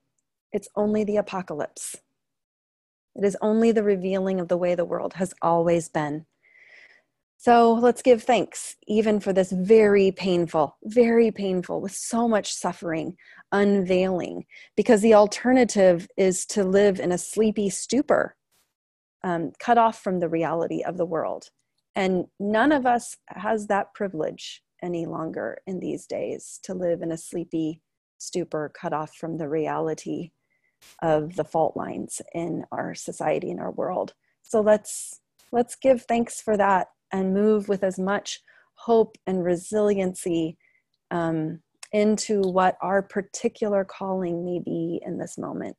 It's 0.53 0.69
only 0.75 1.05
the 1.05 1.17
apocalypse. 1.17 1.97
It 3.19 3.25
is 3.25 3.37
only 3.43 3.73
the 3.73 3.83
revealing 3.83 4.39
of 4.39 4.47
the 4.47 4.57
way 4.57 4.77
the 4.77 4.85
world 4.85 5.15
has 5.15 5.35
always 5.43 5.89
been. 5.89 6.25
So 7.37 7.73
let's 7.75 8.03
give 8.03 8.23
thanks, 8.23 8.77
even 8.87 9.21
for 9.21 9.33
this 9.33 9.53
very 9.53 10.13
painful, 10.13 10.77
very 10.85 11.31
painful, 11.31 11.81
with 11.81 11.93
so 11.93 12.29
much 12.29 12.53
suffering, 12.53 13.17
unveiling, 13.53 14.45
because 14.77 15.03
the 15.03 15.15
alternative 15.15 16.09
is 16.17 16.47
to 16.47 16.65
live 16.65 17.01
in 17.01 17.13
a 17.13 17.19
sleepy 17.19 17.71
stupor, 17.71 18.37
um, 19.25 19.53
cut 19.59 19.79
off 19.79 20.01
from 20.01 20.21
the 20.21 20.29
reality 20.29 20.83
of 20.83 20.97
the 20.97 21.07
world. 21.07 21.51
And 21.95 22.27
none 22.39 22.73
of 22.73 22.87
us 22.87 23.17
has 23.29 23.67
that 23.67 23.95
privilege 23.95 24.63
any 24.83 25.07
longer 25.07 25.59
in 25.67 25.81
these 25.81 26.07
days 26.07 26.61
to 26.65 26.75
live 26.75 27.03
in 27.03 27.11
a 27.11 27.19
sleepy 27.19 27.83
stupor 28.19 28.73
cut 28.75 28.93
off 28.93 29.15
from 29.15 29.39
the 29.39 29.49
reality 29.49 30.31
of 31.03 31.37
the 31.37 31.45
fault 31.45 31.77
lines 31.77 32.21
in 32.35 32.65
our 32.73 32.95
society 32.95 33.51
and 33.51 33.61
our 33.61 33.71
world. 33.71 34.15
So 34.43 34.61
let's 34.61 35.21
let's 35.53 35.77
give 35.77 36.03
thanks 36.03 36.41
for 36.41 36.57
that 36.57 36.89
and 37.13 37.35
move 37.35 37.69
with 37.69 37.83
as 37.83 37.99
much 37.99 38.41
hope 38.75 39.17
and 39.27 39.45
resiliency 39.45 40.57
um, 41.11 41.61
into 41.93 42.41
what 42.41 42.77
our 42.83 43.03
particular 43.03 43.85
calling 43.85 44.45
may 44.45 44.61
be 44.65 45.01
in 45.05 45.19
this 45.19 45.39
moment. 45.39 45.77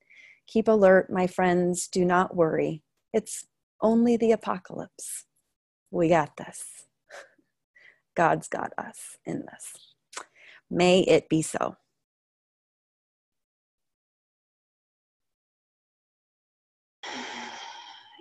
Keep 0.47 0.67
alert, 0.67 1.11
my 1.11 1.27
friends. 1.27 1.87
Do 1.87 2.03
not 2.03 2.35
worry. 2.35 2.81
It's 3.13 3.45
only 3.81 4.17
the 4.17 4.31
apocalypse. 4.31 5.25
We 5.91 6.09
got 6.09 6.37
this. 6.37 6.87
God's 8.15 8.47
got 8.47 8.73
us 8.77 9.17
in 9.25 9.45
this. 9.51 9.73
May 10.69 11.01
it 11.01 11.29
be 11.29 11.41
so. 11.41 11.77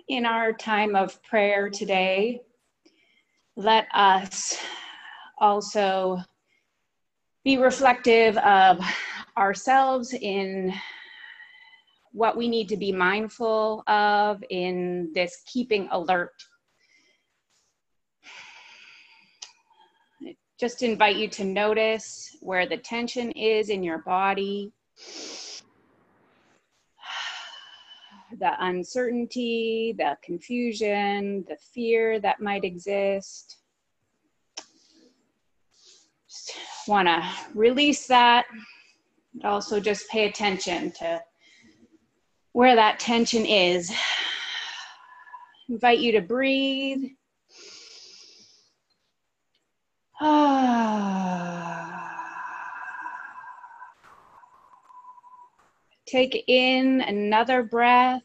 In 0.09 0.25
our 0.25 0.51
time 0.53 0.95
of 0.95 1.21
prayer 1.21 1.69
today, 1.69 2.41
let 3.55 3.85
us 3.93 4.57
also 5.37 6.17
be 7.43 7.59
reflective 7.59 8.35
of 8.37 8.81
ourselves 9.37 10.15
in 10.15 10.73
what 12.11 12.35
we 12.35 12.47
need 12.47 12.69
to 12.69 12.75
be 12.75 12.91
mindful 12.91 13.83
of 13.85 14.43
in 14.49 15.11
this 15.13 15.43
keeping 15.45 15.87
alert. 15.91 16.33
Just 20.59 20.81
invite 20.81 21.17
you 21.17 21.27
to 21.27 21.43
notice 21.43 22.35
where 22.41 22.65
the 22.65 22.77
tension 22.77 23.29
is 23.33 23.69
in 23.69 23.83
your 23.83 23.99
body, 23.99 24.73
the 28.37 28.51
uncertainty, 28.59 29.95
the 29.97 30.17
confusion, 30.23 31.43
the 31.47 31.57
fear 31.73 32.19
that 32.19 32.41
might 32.41 32.63
exist. 32.63 33.57
Just 36.27 36.53
want 36.87 37.07
to 37.07 37.23
release 37.55 38.05
that. 38.07 38.45
But 39.33 39.45
also, 39.45 39.79
just 39.79 40.09
pay 40.09 40.27
attention 40.27 40.91
to 40.99 41.21
where 42.53 42.75
that 42.75 42.99
tension 42.99 43.45
is. 43.45 43.91
Invite 45.69 45.99
you 45.99 46.11
to 46.13 46.21
breathe. 46.21 47.03
Ah. 50.21 51.68
Take 56.09 56.45
in 56.47 57.01
another 57.01 57.61
breath 57.61 58.23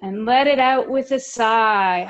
and 0.00 0.24
let 0.24 0.46
it 0.46 0.58
out 0.58 0.88
with 0.88 1.12
a 1.12 1.20
sigh. 1.20 2.06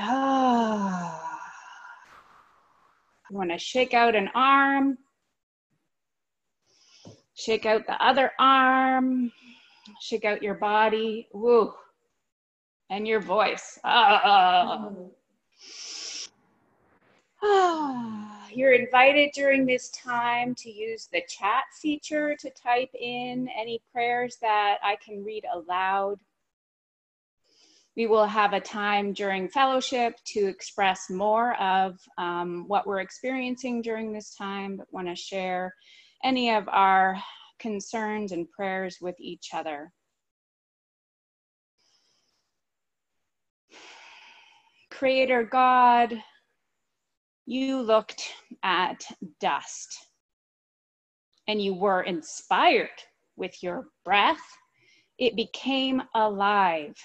you 3.28 3.36
want 3.36 3.50
to 3.50 3.58
shake 3.58 3.92
out 3.92 4.14
an 4.14 4.28
arm, 4.36 4.98
shake 7.34 7.66
out 7.66 7.88
the 7.88 8.00
other 8.00 8.30
arm, 8.38 9.32
shake 10.00 10.24
out 10.24 10.40
your 10.40 10.54
body. 10.54 11.26
Woo. 11.32 11.74
And 12.88 13.08
your 13.08 13.20
voice. 13.20 13.80
Ah, 13.82 14.92
you're 18.56 18.72
invited 18.72 19.30
during 19.34 19.66
this 19.66 19.90
time 19.90 20.54
to 20.56 20.70
use 20.70 21.08
the 21.12 21.22
chat 21.28 21.64
feature 21.80 22.36
to 22.36 22.50
type 22.50 22.90
in 22.94 23.48
any 23.58 23.80
prayers 23.92 24.36
that 24.40 24.78
I 24.82 24.96
can 24.96 25.24
read 25.24 25.44
aloud. 25.52 26.18
We 27.96 28.06
will 28.06 28.26
have 28.26 28.52
a 28.52 28.60
time 28.60 29.12
during 29.12 29.48
fellowship 29.48 30.14
to 30.28 30.46
express 30.46 31.10
more 31.10 31.54
of 31.60 31.98
um, 32.16 32.64
what 32.66 32.86
we're 32.86 33.00
experiencing 33.00 33.82
during 33.82 34.12
this 34.12 34.34
time, 34.34 34.76
but 34.76 34.92
want 34.92 35.08
to 35.08 35.14
share 35.14 35.74
any 36.24 36.54
of 36.54 36.68
our 36.68 37.22
concerns 37.58 38.32
and 38.32 38.50
prayers 38.50 38.98
with 39.00 39.16
each 39.18 39.50
other. 39.52 39.92
Creator 44.90 45.44
God, 45.44 46.22
you 47.46 47.80
looked 47.80 48.22
at 48.62 49.04
dust 49.40 50.06
and 51.48 51.60
you 51.60 51.74
were 51.74 52.02
inspired 52.02 52.88
with 53.36 53.62
your 53.62 53.86
breath. 54.04 54.40
It 55.18 55.36
became 55.36 56.02
alive. 56.14 56.96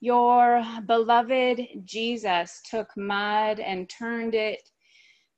Your 0.00 0.64
beloved 0.86 1.60
Jesus 1.84 2.60
took 2.70 2.88
mud 2.96 3.60
and 3.60 3.88
turned 3.88 4.34
it 4.34 4.60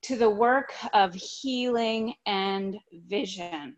to 0.03 0.15
the 0.15 0.29
work 0.29 0.73
of 0.93 1.13
healing 1.13 2.13
and 2.25 2.77
vision. 3.07 3.75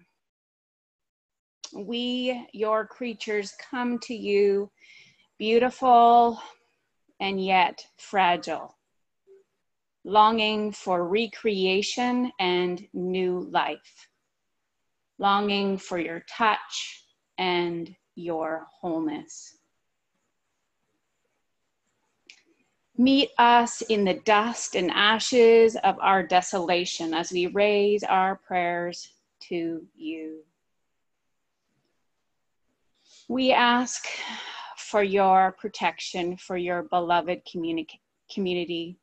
We, 1.73 2.47
your 2.53 2.85
creatures, 2.85 3.53
come 3.69 3.99
to 3.99 4.13
you 4.13 4.69
beautiful, 5.39 6.39
and 7.21 7.43
yet 7.43 7.85
fragile, 7.97 8.75
longing 10.03 10.71
for 10.71 11.07
recreation 11.07 12.31
and 12.39 12.85
new 12.93 13.47
life, 13.51 14.09
longing 15.19 15.77
for 15.77 15.99
your 15.99 16.25
touch 16.27 17.03
and 17.37 17.95
your 18.15 18.65
wholeness. 18.81 19.55
Meet 22.97 23.29
us 23.37 23.81
in 23.81 24.03
the 24.03 24.15
dust 24.25 24.75
and 24.75 24.91
ashes 24.91 25.75
of 25.83 25.97
our 26.01 26.23
desolation 26.23 27.13
as 27.13 27.31
we 27.31 27.47
raise 27.47 28.03
our 28.03 28.35
prayers 28.35 29.13
to 29.41 29.85
you. 29.95 30.39
We 33.27 33.53
ask 33.53 34.05
for 34.91 35.01
your 35.01 35.55
protection 35.57 36.35
for 36.35 36.57
your 36.57 36.83
beloved 36.83 37.39
communi- 37.45 37.87
community, 38.29 38.97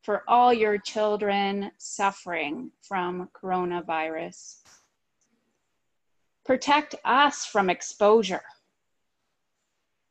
for 0.00 0.22
all 0.26 0.54
your 0.54 0.78
children 0.78 1.70
suffering 1.76 2.70
from 2.80 3.28
coronavirus. 3.38 4.62
Protect 6.46 6.94
us 7.04 7.44
from 7.44 7.68
exposure. 7.68 8.40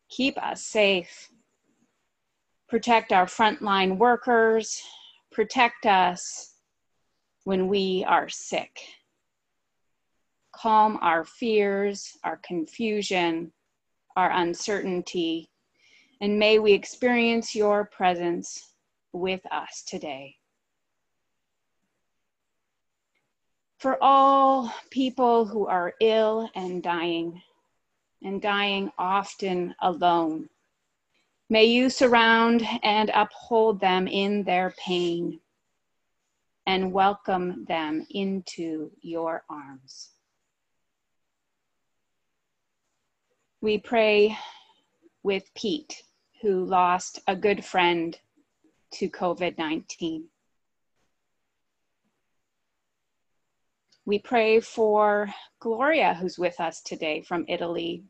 Keep 0.10 0.38
us 0.38 0.64
safe. 0.64 1.32
Protect 2.70 3.12
our 3.12 3.26
frontline 3.26 3.98
workers. 3.98 4.84
Protect 5.32 5.88
us 5.88 6.54
when 7.44 7.68
we 7.68 8.06
are 8.08 8.30
sick. 8.30 8.80
Calm 10.56 11.00
our 11.02 11.26
fears, 11.26 12.20
our 12.24 12.40
confusion, 12.46 13.52
our 14.16 14.32
uncertainty, 14.32 15.50
and 16.22 16.40
may 16.40 16.60
we 16.60 16.74
experience 16.74 17.56
your 17.56 17.86
presence 17.86 18.74
with 19.12 19.42
us 19.52 19.84
today. 19.84 20.36
For 23.78 24.02
all 24.02 24.74
people 24.90 25.46
who 25.46 25.68
are 25.68 25.94
ill 26.00 26.50
and 26.56 26.82
dying, 26.82 27.42
and 28.24 28.42
dying 28.42 28.90
often 28.98 29.76
alone, 29.82 30.48
may 31.50 31.66
you 31.66 31.90
surround 31.90 32.66
and 32.82 33.12
uphold 33.14 33.82
them 33.82 34.08
in 34.08 34.44
their 34.44 34.74
pain 34.78 35.42
and 36.66 36.94
welcome 36.94 37.66
them 37.66 38.08
into 38.12 38.90
your 39.02 39.44
arms. 39.50 40.13
We 43.64 43.78
pray 43.78 44.38
with 45.24 45.50
Pete, 45.56 46.04
who 46.42 46.66
lost 46.66 47.22
a 47.30 47.34
good 47.34 47.64
friend 47.64 48.20
to 48.96 49.10
COVID 49.10 49.58
19. 49.58 50.26
We 54.04 54.20
pray 54.20 54.60
for 54.60 55.30
Gloria, 55.62 56.14
who's 56.14 56.38
with 56.38 56.60
us 56.60 56.82
today 56.82 57.22
from 57.22 57.46
Italy, 57.48 58.04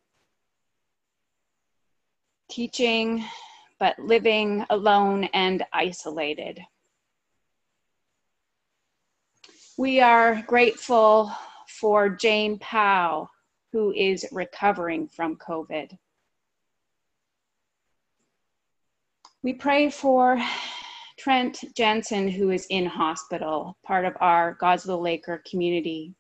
teaching 2.49 3.23
but 3.77 3.99
living 3.99 4.65
alone 4.71 5.25
and 5.35 5.63
isolated. 5.71 6.61
We 9.77 9.99
are 9.99 10.41
grateful 10.47 11.31
for 11.67 12.09
Jane 12.09 12.57
Powell, 12.57 13.29
who 13.73 13.91
is 13.91 14.25
recovering 14.31 15.07
from 15.07 15.35
COVID. 15.35 15.97
We 19.41 19.53
pray 19.53 19.89
for 19.89 20.39
Trent 21.17 21.63
Jensen, 21.75 22.29
who 22.29 22.51
is 22.51 22.67
in 22.69 22.85
hospital, 22.85 23.75
part 23.83 24.05
of 24.05 24.15
our 24.21 24.53
God's 24.53 24.85
Little 24.85 25.07
Acre 25.07 25.41
community. 25.49 26.13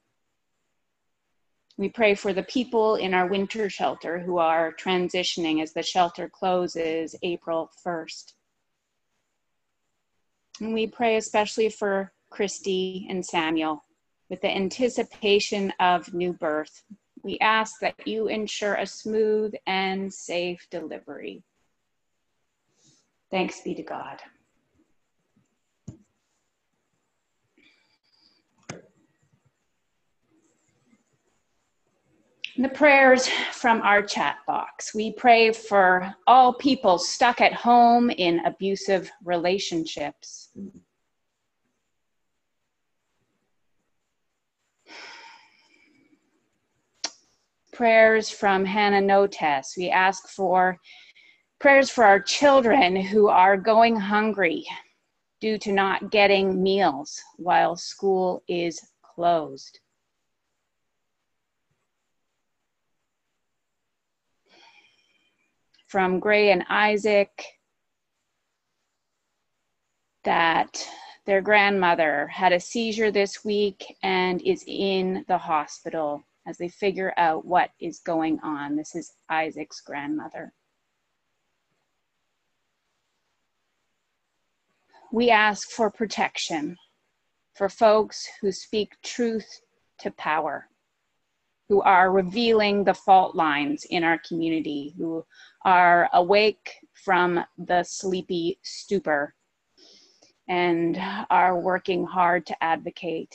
We 1.77 1.89
pray 1.89 2.15
for 2.15 2.33
the 2.33 2.43
people 2.43 2.95
in 2.95 3.13
our 3.13 3.27
winter 3.27 3.69
shelter 3.69 4.17
who 4.17 4.39
are 4.39 4.73
transitioning 4.73 5.61
as 5.61 5.73
the 5.73 5.83
shelter 5.83 6.27
closes 6.27 7.15
April 7.21 7.71
1st. 7.85 8.33
And 10.59 10.73
we 10.73 10.87
pray 10.87 11.17
especially 11.17 11.69
for 11.69 12.13
Christy 12.31 13.05
and 13.11 13.23
Samuel 13.23 13.83
with 14.29 14.41
the 14.41 14.49
anticipation 14.49 15.71
of 15.79 16.13
new 16.15 16.33
birth. 16.33 16.83
We 17.23 17.39
ask 17.39 17.79
that 17.79 18.05
you 18.05 18.27
ensure 18.27 18.75
a 18.75 18.85
smooth 18.85 19.53
and 19.65 20.13
safe 20.13 20.67
delivery. 20.69 21.41
Thanks 23.31 23.61
be 23.61 23.73
to 23.75 23.83
God. 23.83 24.21
The 32.57 32.69
prayers 32.69 33.27
from 33.51 33.81
our 33.81 34.03
chat 34.03 34.37
box. 34.45 34.93
We 34.93 35.13
pray 35.13 35.51
for 35.51 36.13
all 36.27 36.53
people 36.53 36.99
stuck 36.99 37.41
at 37.41 37.53
home 37.53 38.11
in 38.11 38.45
abusive 38.45 39.09
relationships. 39.23 40.49
Prayers 47.73 48.29
from 48.29 48.65
Hannah 48.65 49.01
Notes. 49.01 49.75
We 49.75 49.89
ask 49.89 50.29
for 50.29 50.77
prayers 51.59 51.89
for 51.89 52.03
our 52.03 52.19
children 52.19 52.95
who 52.95 53.27
are 53.29 53.57
going 53.57 53.95
hungry 53.95 54.65
due 55.41 55.57
to 55.57 55.71
not 55.71 56.11
getting 56.11 56.61
meals 56.61 57.19
while 57.37 57.75
school 57.75 58.43
is 58.47 58.79
closed. 59.01 59.79
from 65.93 66.19
Gray 66.19 66.49
and 66.49 66.65
Isaac 66.69 67.29
that 70.23 70.89
their 71.27 71.39
grandmother 71.39 72.25
had 72.29 72.51
a 72.51 72.59
seizure 72.59 73.11
this 73.11 73.45
week 73.45 73.95
and 74.01 74.41
is 74.41 74.63
in 74.65 75.23
the 75.27 75.37
hospital 75.37 76.23
as 76.45 76.57
they 76.57 76.67
figure 76.67 77.13
out 77.17 77.45
what 77.45 77.71
is 77.79 77.99
going 77.99 78.39
on. 78.41 78.75
This 78.75 78.95
is 78.95 79.13
Isaac's 79.29 79.81
grandmother. 79.81 80.53
We 85.11 85.29
ask 85.29 85.69
for 85.69 85.91
protection 85.91 86.77
for 87.53 87.69
folks 87.69 88.27
who 88.41 88.51
speak 88.51 88.93
truth 89.03 89.61
to 89.99 90.11
power 90.11 90.67
who 91.69 91.81
are 91.81 92.11
revealing 92.11 92.83
the 92.83 92.93
fault 92.93 93.35
lines 93.35 93.85
in 93.89 94.03
our 94.03 94.19
community, 94.27 94.93
who 94.97 95.25
are 95.65 96.09
awake 96.13 96.71
from 96.93 97.43
the 97.57 97.83
sleepy 97.83 98.59
stupor 98.61 99.33
and 100.47 100.99
are 101.29 101.59
working 101.59 102.05
hard 102.05 102.45
to 102.45 102.63
advocate. 102.63 103.33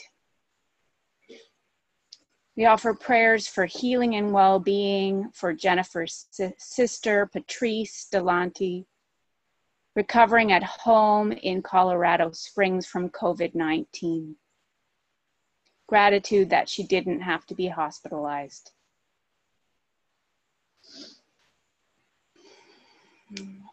We 2.59 2.65
offer 2.65 2.93
prayers 2.93 3.47
for 3.47 3.65
healing 3.65 4.15
and 4.15 4.33
well 4.33 4.59
being 4.59 5.31
for 5.33 5.53
Jennifer's 5.53 6.25
sister, 6.57 7.25
Patrice 7.25 8.09
Delante, 8.11 8.85
recovering 9.95 10.51
at 10.51 10.63
home 10.63 11.31
in 11.31 11.61
Colorado 11.61 12.31
Springs 12.33 12.85
from 12.85 13.11
COVID 13.11 13.55
19 13.55 14.35
gratitude 15.87 16.49
that 16.49 16.67
she 16.67 16.83
didn't 16.83 17.21
have 17.21 17.45
to 17.45 17.55
be 17.55 17.69
hospitalized. 17.69 18.71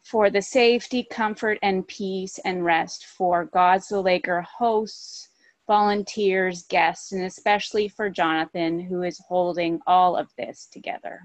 For 0.04 0.30
the 0.30 0.42
safety, 0.42 1.02
comfort, 1.02 1.58
and 1.60 1.88
peace 1.88 2.38
and 2.44 2.64
rest 2.64 3.06
for 3.06 3.46
God's 3.46 3.90
Little 3.90 4.06
Acre 4.06 4.42
hosts, 4.42 5.30
volunteers, 5.66 6.64
guests, 6.64 7.12
and 7.12 7.24
especially 7.24 7.88
for 7.88 8.08
Jonathan, 8.08 8.78
who 8.78 9.02
is 9.02 9.20
holding 9.26 9.80
all 9.86 10.16
of 10.16 10.28
this 10.36 10.66
together. 10.66 11.22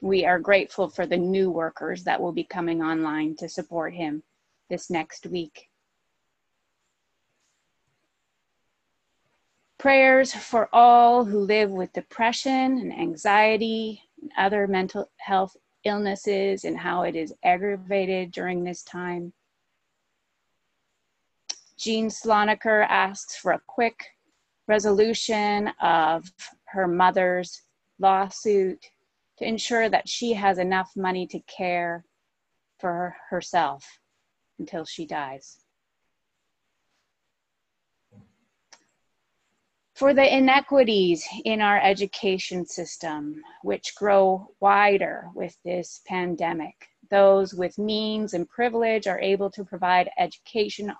We 0.00 0.24
are 0.24 0.38
grateful 0.38 0.88
for 0.88 1.06
the 1.06 1.16
new 1.16 1.50
workers 1.50 2.04
that 2.04 2.20
will 2.20 2.32
be 2.32 2.44
coming 2.44 2.82
online 2.82 3.36
to 3.36 3.48
support 3.48 3.94
him 3.94 4.22
this 4.68 4.90
next 4.90 5.26
week. 5.26 5.68
Prayers 9.78 10.32
for 10.32 10.68
all 10.72 11.24
who 11.24 11.40
live 11.40 11.70
with 11.70 11.92
depression 11.92 12.78
and 12.78 12.92
anxiety 12.92 14.02
and 14.20 14.30
other 14.38 14.66
mental 14.66 15.10
health 15.18 15.56
illnesses 15.84 16.64
and 16.64 16.78
how 16.78 17.02
it 17.02 17.16
is 17.16 17.34
aggravated 17.44 18.30
during 18.30 18.64
this 18.64 18.82
time. 18.82 19.32
Jean 21.82 22.08
Sloniker 22.08 22.86
asks 22.88 23.34
for 23.34 23.50
a 23.50 23.62
quick 23.66 24.06
resolution 24.68 25.72
of 25.82 26.30
her 26.66 26.86
mother's 26.86 27.62
lawsuit 27.98 28.86
to 29.38 29.44
ensure 29.44 29.88
that 29.88 30.08
she 30.08 30.32
has 30.32 30.58
enough 30.58 30.92
money 30.94 31.26
to 31.26 31.40
care 31.40 32.04
for 32.78 33.16
herself 33.30 33.84
until 34.60 34.84
she 34.84 35.04
dies. 35.06 35.58
for 39.94 40.14
the 40.14 40.36
inequities 40.36 41.28
in 41.44 41.60
our 41.60 41.80
education 41.80 42.66
system, 42.66 43.40
which 43.62 43.94
grow 43.94 44.48
wider 44.58 45.28
with 45.32 45.56
this 45.64 46.00
pandemic. 46.08 46.88
Those 47.12 47.52
with 47.52 47.76
means 47.76 48.32
and 48.32 48.48
privilege 48.48 49.06
are 49.06 49.20
able 49.20 49.50
to 49.50 49.66
provide 49.66 50.08
educational 50.16 50.96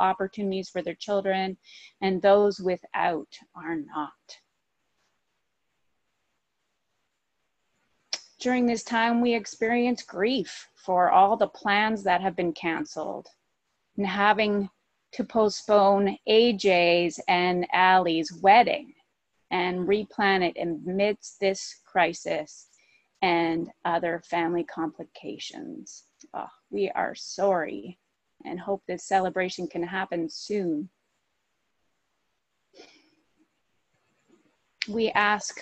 opportunities 0.00 0.68
for 0.68 0.82
their 0.82 0.96
children, 0.96 1.56
and 2.00 2.20
those 2.20 2.58
without 2.58 3.28
are 3.54 3.76
not. 3.76 4.10
During 8.40 8.66
this 8.66 8.82
time, 8.82 9.20
we 9.20 9.32
experience 9.32 10.02
grief 10.02 10.68
for 10.74 11.12
all 11.12 11.36
the 11.36 11.46
plans 11.46 12.02
that 12.02 12.20
have 12.20 12.34
been 12.34 12.52
canceled 12.52 13.28
and 13.96 14.08
having 14.08 14.68
to 15.12 15.22
postpone 15.22 16.18
AJ's 16.28 17.20
and 17.28 17.64
Allie's 17.72 18.32
wedding 18.42 18.92
and 19.52 19.86
replan 19.86 20.42
it 20.42 20.60
amidst 20.60 21.38
this 21.38 21.80
crisis 21.84 22.73
and 23.24 23.70
other 23.86 24.20
family 24.22 24.64
complications. 24.64 26.04
Oh, 26.34 26.44
we 26.68 26.90
are 26.90 27.14
sorry 27.14 27.98
and 28.44 28.60
hope 28.60 28.82
this 28.86 29.08
celebration 29.08 29.66
can 29.66 29.82
happen 29.82 30.28
soon. 30.28 30.90
We 34.90 35.08
ask 35.12 35.58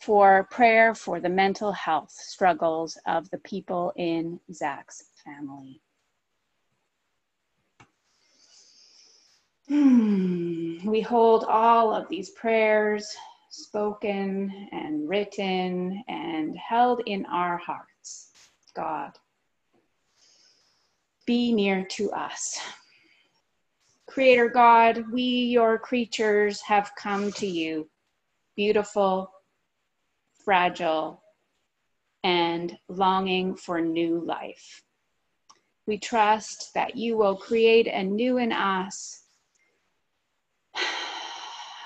for 0.00 0.48
prayer 0.50 0.94
for 0.94 1.20
the 1.20 1.28
mental 1.28 1.72
health 1.72 2.10
struggles 2.10 2.96
of 3.06 3.28
the 3.28 3.38
people 3.38 3.92
in 3.96 4.40
Zach's 4.50 5.04
family. 5.22 5.82
Hmm. 9.68 10.88
We 10.88 11.02
hold 11.02 11.44
all 11.44 11.94
of 11.94 12.08
these 12.08 12.30
prayers 12.30 13.14
spoken 13.54 14.68
and 14.72 15.08
written 15.08 16.02
and 16.08 16.56
held 16.56 17.02
in 17.06 17.24
our 17.26 17.56
hearts. 17.56 18.30
God, 18.74 19.12
be 21.26 21.52
near 21.52 21.84
to 21.90 22.10
us. 22.10 22.58
Creator 24.06 24.48
God, 24.48 25.04
we, 25.12 25.22
your 25.22 25.78
creatures, 25.78 26.60
have 26.62 26.92
come 26.96 27.32
to 27.32 27.46
you, 27.46 27.88
beautiful, 28.56 29.30
fragile, 30.44 31.22
and 32.22 32.76
longing 32.88 33.54
for 33.54 33.80
new 33.80 34.20
life. 34.24 34.82
We 35.86 35.98
trust 35.98 36.74
that 36.74 36.96
you 36.96 37.16
will 37.16 37.36
create 37.36 37.86
anew 37.86 38.38
in 38.38 38.52
us 38.52 39.23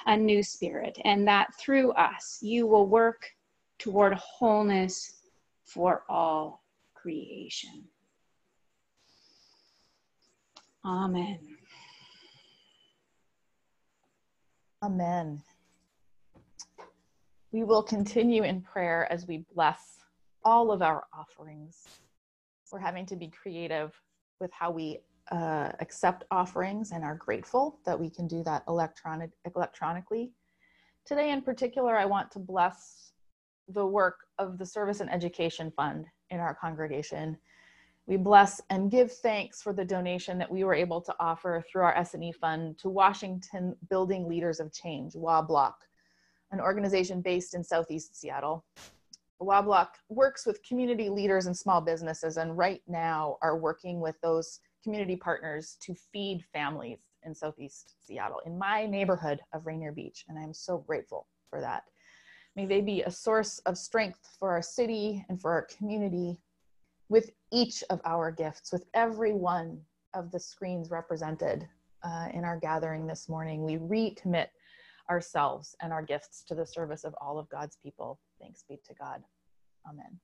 a 0.09 0.17
new 0.17 0.43
spirit, 0.43 0.99
and 1.05 1.29
that 1.29 1.55
through 1.55 1.93
us 1.93 2.39
you 2.41 2.67
will 2.67 2.87
work 2.87 3.31
toward 3.79 4.15
wholeness 4.15 5.21
for 5.65 6.03
all 6.09 6.65
creation. 6.95 7.85
Amen. 10.85 11.39
Amen. 14.83 15.43
We 17.53 17.65
will 17.65 17.83
continue 17.83 18.45
in 18.45 18.63
prayer 18.63 19.07
as 19.13 19.27
we 19.27 19.45
bless 19.55 19.99
all 20.43 20.73
of 20.73 20.81
our 20.81 21.05
offerings. 21.13 21.85
We're 22.73 22.79
having 22.79 23.05
to 23.07 23.17
be 23.17 23.29
creative 23.29 23.93
with 24.41 24.51
how 24.53 24.71
we 24.71 25.01
uh, 25.31 25.71
accept 25.81 26.25
offerings 26.31 26.93
and 26.93 27.05
are 27.05 27.17
grateful 27.17 27.79
that 27.85 27.99
we 27.99 28.09
can 28.09 28.27
do 28.27 28.43
that 28.45 28.63
electronic, 28.69 29.31
electronically. 29.55 30.33
Today, 31.05 31.31
in 31.31 31.43
particular, 31.43 31.97
I 31.97 32.05
want 32.05 32.31
to 32.33 32.39
bless 32.39 33.13
the 33.69 33.87
work 33.87 34.21
of 34.39 34.59
the 34.59 34.67
Service 34.67 35.01
and 35.01 35.13
Education 35.13 35.71
Fund 35.77 36.07
in 36.31 36.41
our 36.41 36.55
congregation. 36.55 37.37
We 38.07 38.17
bless 38.17 38.61
and 38.71 38.91
give 38.91 39.13
thanks 39.13 39.61
for 39.61 39.75
the 39.75 39.85
donation 39.85 40.39
that 40.39 40.51
we 40.51 40.65
were 40.65 40.75
able 40.75 41.03
to 41.03 41.15
offer 41.21 41.63
through 41.71 41.83
our 41.83 41.95
S&E 41.95 42.33
fund 42.33 42.79
to 42.79 42.89
Washington 42.89 43.77
Building 43.91 44.27
Leaders 44.27 44.61
of 44.61 44.73
Change, 44.73 45.13
WABLOC, 45.13 45.75
an 46.53 46.61
organization 46.61 47.21
based 47.21 47.55
in 47.55 47.63
Southeast 47.63 48.19
Seattle. 48.19 48.65
WABLOC 49.43 49.89
works 50.09 50.47
with 50.47 50.63
community 50.63 51.11
leaders 51.11 51.47
and 51.47 51.57
small 51.57 51.83
businesses 51.83 52.39
and 52.39 52.57
right 52.57 52.83
now 52.89 53.37
are 53.43 53.59
working 53.59 54.01
with 54.01 54.19
those 54.23 54.61
community 54.89 55.17
partners 55.17 55.77
to 55.83 55.95
feed 55.95 56.43
families 56.51 56.97
in 57.23 57.35
Southeast 57.35 57.93
Seattle, 58.01 58.41
in 58.47 58.57
my 58.57 58.87
neighborhood 58.87 59.39
of 59.53 59.67
Rainier 59.67 59.93
Beach. 59.93 60.25
And 60.31 60.39
I'm 60.39 60.55
so 60.55 60.79
grateful 60.79 61.27
for 61.51 61.61
that. 61.61 61.83
May 62.57 62.65
they 62.65 62.81
be 62.81 63.03
a 63.03 63.11
source 63.11 63.59
of 63.67 63.77
strength 63.77 64.19
for 64.39 64.49
our 64.51 64.63
city 64.63 65.27
and 65.29 65.39
for 65.39 65.51
our 65.51 65.67
community 65.77 66.39
with 67.11 67.33
each 67.53 67.85
of 67.91 68.01
our 68.07 68.31
gifts, 68.31 68.73
with 68.73 68.87
every 68.95 69.35
one 69.35 69.79
of 70.15 70.31
the 70.31 70.41
screens 70.41 70.91
represented 70.91 71.69
uh, 72.03 72.29
in 72.33 72.43
our 72.43 72.59
gathering 72.59 73.07
this 73.07 73.29
morning. 73.29 73.65
We 73.65 73.77
recommit 73.77 74.47
ourselves 75.11 75.77
and 75.83 75.93
our 75.93 76.03
gifts 76.03 76.45
to 76.45 76.55
the 76.55 76.67
service 76.67 77.05
of 77.05 77.15
all 77.21 77.39
of 77.39 77.47
God's 77.51 77.77
people. 77.77 78.21
Thanks 78.41 78.65
be 78.67 78.79
to 78.89 78.95
God. 78.95 79.23
Amen. 79.87 80.19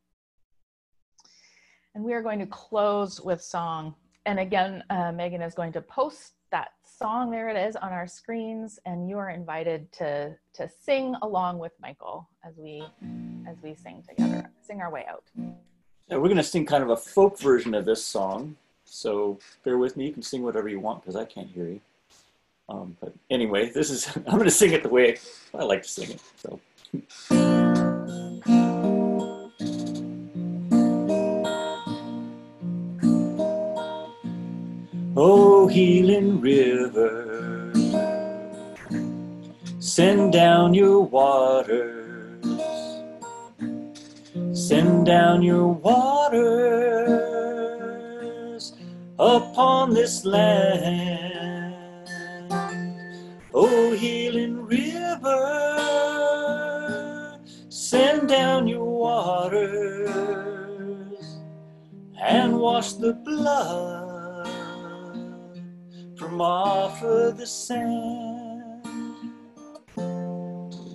And 1.95 2.03
we 2.03 2.15
are 2.15 2.23
going 2.23 2.39
to 2.39 2.47
close 2.47 3.21
with 3.21 3.43
song. 3.43 3.95
And 4.27 4.41
again, 4.41 4.83
uh, 4.91 5.13
Megan 5.13 5.43
is 5.43 5.55
going 5.55 5.73
to 5.73 5.81
post 5.83 6.35
that 6.51 6.73
song. 6.83 7.31
There 7.31 7.49
it 7.49 7.57
is 7.57 7.77
on 7.77 7.93
our 7.93 8.07
screens, 8.07 8.79
and 8.87 9.09
you 9.09 9.19
are 9.19 9.31
invited 9.31 9.91
to 9.93 10.35
to 10.55 10.69
sing 10.83 11.15
along 11.23 11.59
with 11.59 11.73
Michael 11.81 12.29
as 12.47 12.55
we 12.57 12.85
as 13.47 13.57
we 13.63 13.75
sing 13.75 14.03
together, 14.09 14.51
sing 14.63 14.81
our 14.81 14.91
way 14.91 15.05
out. 15.11 15.25
Yeah, 15.37 16.17
we're 16.17 16.29
going 16.29 16.37
to 16.37 16.43
sing 16.43 16.65
kind 16.65 16.83
of 16.83 16.91
a 16.91 16.97
folk 16.97 17.39
version 17.39 17.75
of 17.75 17.85
this 17.85 18.05
song. 18.05 18.57
So 18.85 19.39
bear 19.65 19.79
with 19.79 19.97
me. 19.97 20.07
You 20.07 20.13
can 20.13 20.23
sing 20.23 20.43
whatever 20.43 20.69
you 20.69 20.81
want 20.81 21.03
because 21.03 21.17
I 21.17 21.25
can't 21.25 21.49
hear 21.49 21.67
you. 21.67 21.81
Um, 22.69 22.97
but 23.01 23.13
anyway, 23.31 23.71
this 23.71 23.91
is 23.91 24.15
I'm 24.17 24.23
going 24.25 24.45
to 24.45 24.51
sing 24.51 24.73
it 24.73 24.83
the 24.83 24.89
way 24.89 25.19
I 25.55 25.65
like 25.65 25.83
to 25.83 25.89
sing 25.89 26.11
it. 26.11 26.23
So. 26.37 27.64
Oh, 35.27 35.67
healing 35.67 36.39
river, 36.39 37.73
send 39.79 40.35
down 40.35 40.75
your 40.75 41.01
waters, 41.01 42.45
send 44.53 45.07
down 45.07 45.41
your 45.41 45.69
waters 45.69 46.45
upon 49.19 49.95
this 49.95 50.27
land. 50.27 51.75
Oh, 53.55 53.93
healing 53.93 54.67
river, 54.67 55.31
send 57.71 58.29
down 58.29 58.69
your 58.69 58.85
waters 58.85 59.65
and 62.21 62.59
wash 62.59 62.93
the 62.93 63.15
blood 63.15 64.04
from 66.35 66.41
off 66.41 67.01
of 67.05 67.37
the 67.37 67.47
sand. 67.47 68.85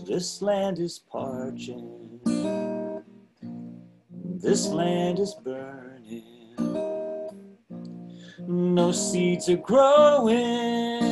This 0.06 0.42
land 0.42 0.80
is 0.80 1.00
parching, 1.00 2.20
this 4.44 4.68
land 4.68 5.20
is 5.20 5.34
burning. 5.36 6.58
No 8.50 8.92
seeds 8.92 9.48
are 9.48 9.56
growing 9.56 11.04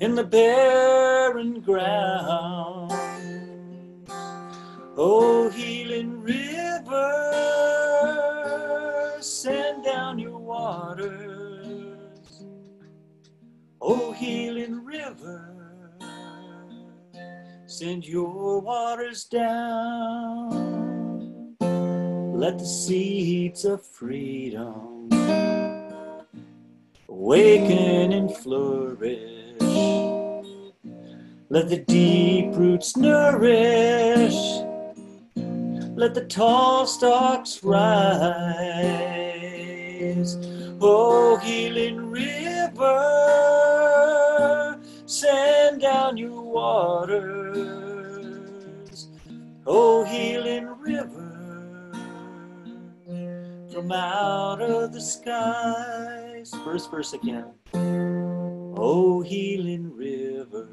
in 0.00 0.16
the 0.16 0.24
barren 0.24 1.60
ground. 1.60 2.90
Oh, 4.96 5.48
healing 5.50 6.20
river, 6.20 7.12
send 9.20 9.84
down 9.84 10.18
your 10.18 10.38
water 10.38 11.21
Oh, 13.84 14.12
healing 14.12 14.84
river, 14.84 15.90
send 17.66 18.06
your 18.06 18.60
waters 18.60 19.24
down. 19.24 20.52
Let 21.58 22.60
the 22.60 22.64
seeds 22.64 23.64
of 23.64 23.84
freedom 23.84 25.08
awaken 27.08 28.12
and 28.12 28.32
flourish. 28.36 29.18
Let 31.48 31.68
the 31.68 31.82
deep 31.84 32.54
roots 32.54 32.96
nourish. 32.96 34.62
Let 35.96 36.14
the 36.14 36.26
tall 36.28 36.86
stalks 36.86 37.64
rise. 37.64 39.21
Oh, 40.80 41.36
healing 41.36 42.10
river 42.10 43.22
send 45.06 45.80
down 45.80 46.16
your 46.16 46.42
waters, 46.42 47.48
oh 49.64 50.02
healing 50.04 50.66
river, 50.80 51.92
from 53.72 53.92
out 53.92 54.60
of 54.60 54.92
the 54.92 55.00
skies. 55.00 56.50
First 56.64 56.90
verse 56.90 57.12
again. 57.12 57.52
Oh 57.74 59.20
healing 59.20 59.94
river, 59.94 60.68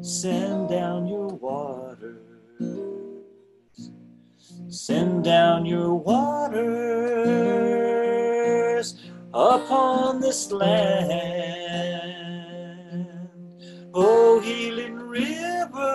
send 0.00 0.70
down 0.70 1.06
your 1.06 1.28
waters, 1.28 2.89
send 4.70 5.24
down 5.24 5.66
your 5.66 5.94
waters 5.94 6.70
upon 9.34 10.20
this 10.20 10.52
land. 10.52 11.90
Oh, 13.92 14.38
healing 14.38 14.94
river, 14.94 15.88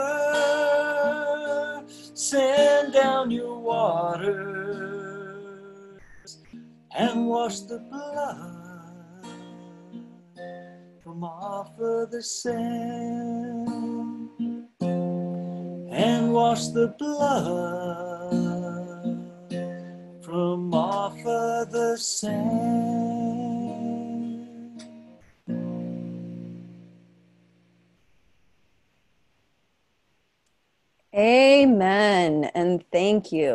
send 2.14 2.92
down 2.92 3.32
your 3.32 3.58
waters 3.60 4.36
and 6.92 7.28
wash 7.28 7.62
the 7.62 7.80
blood 7.80 9.26
from 11.02 11.24
off 11.24 11.80
of 11.80 12.12
the 12.12 12.22
sand 12.22 14.20
and 15.92 16.34
wash 16.34 16.68
the 16.70 16.94
blood 17.00 18.45
from 20.36 20.74
off 20.74 21.18
of 21.26 21.72
the 21.72 21.96
sand. 21.96 22.36
Amen. 31.16 32.52
And 32.54 32.84
thank 32.92 33.32
you. 33.32 33.54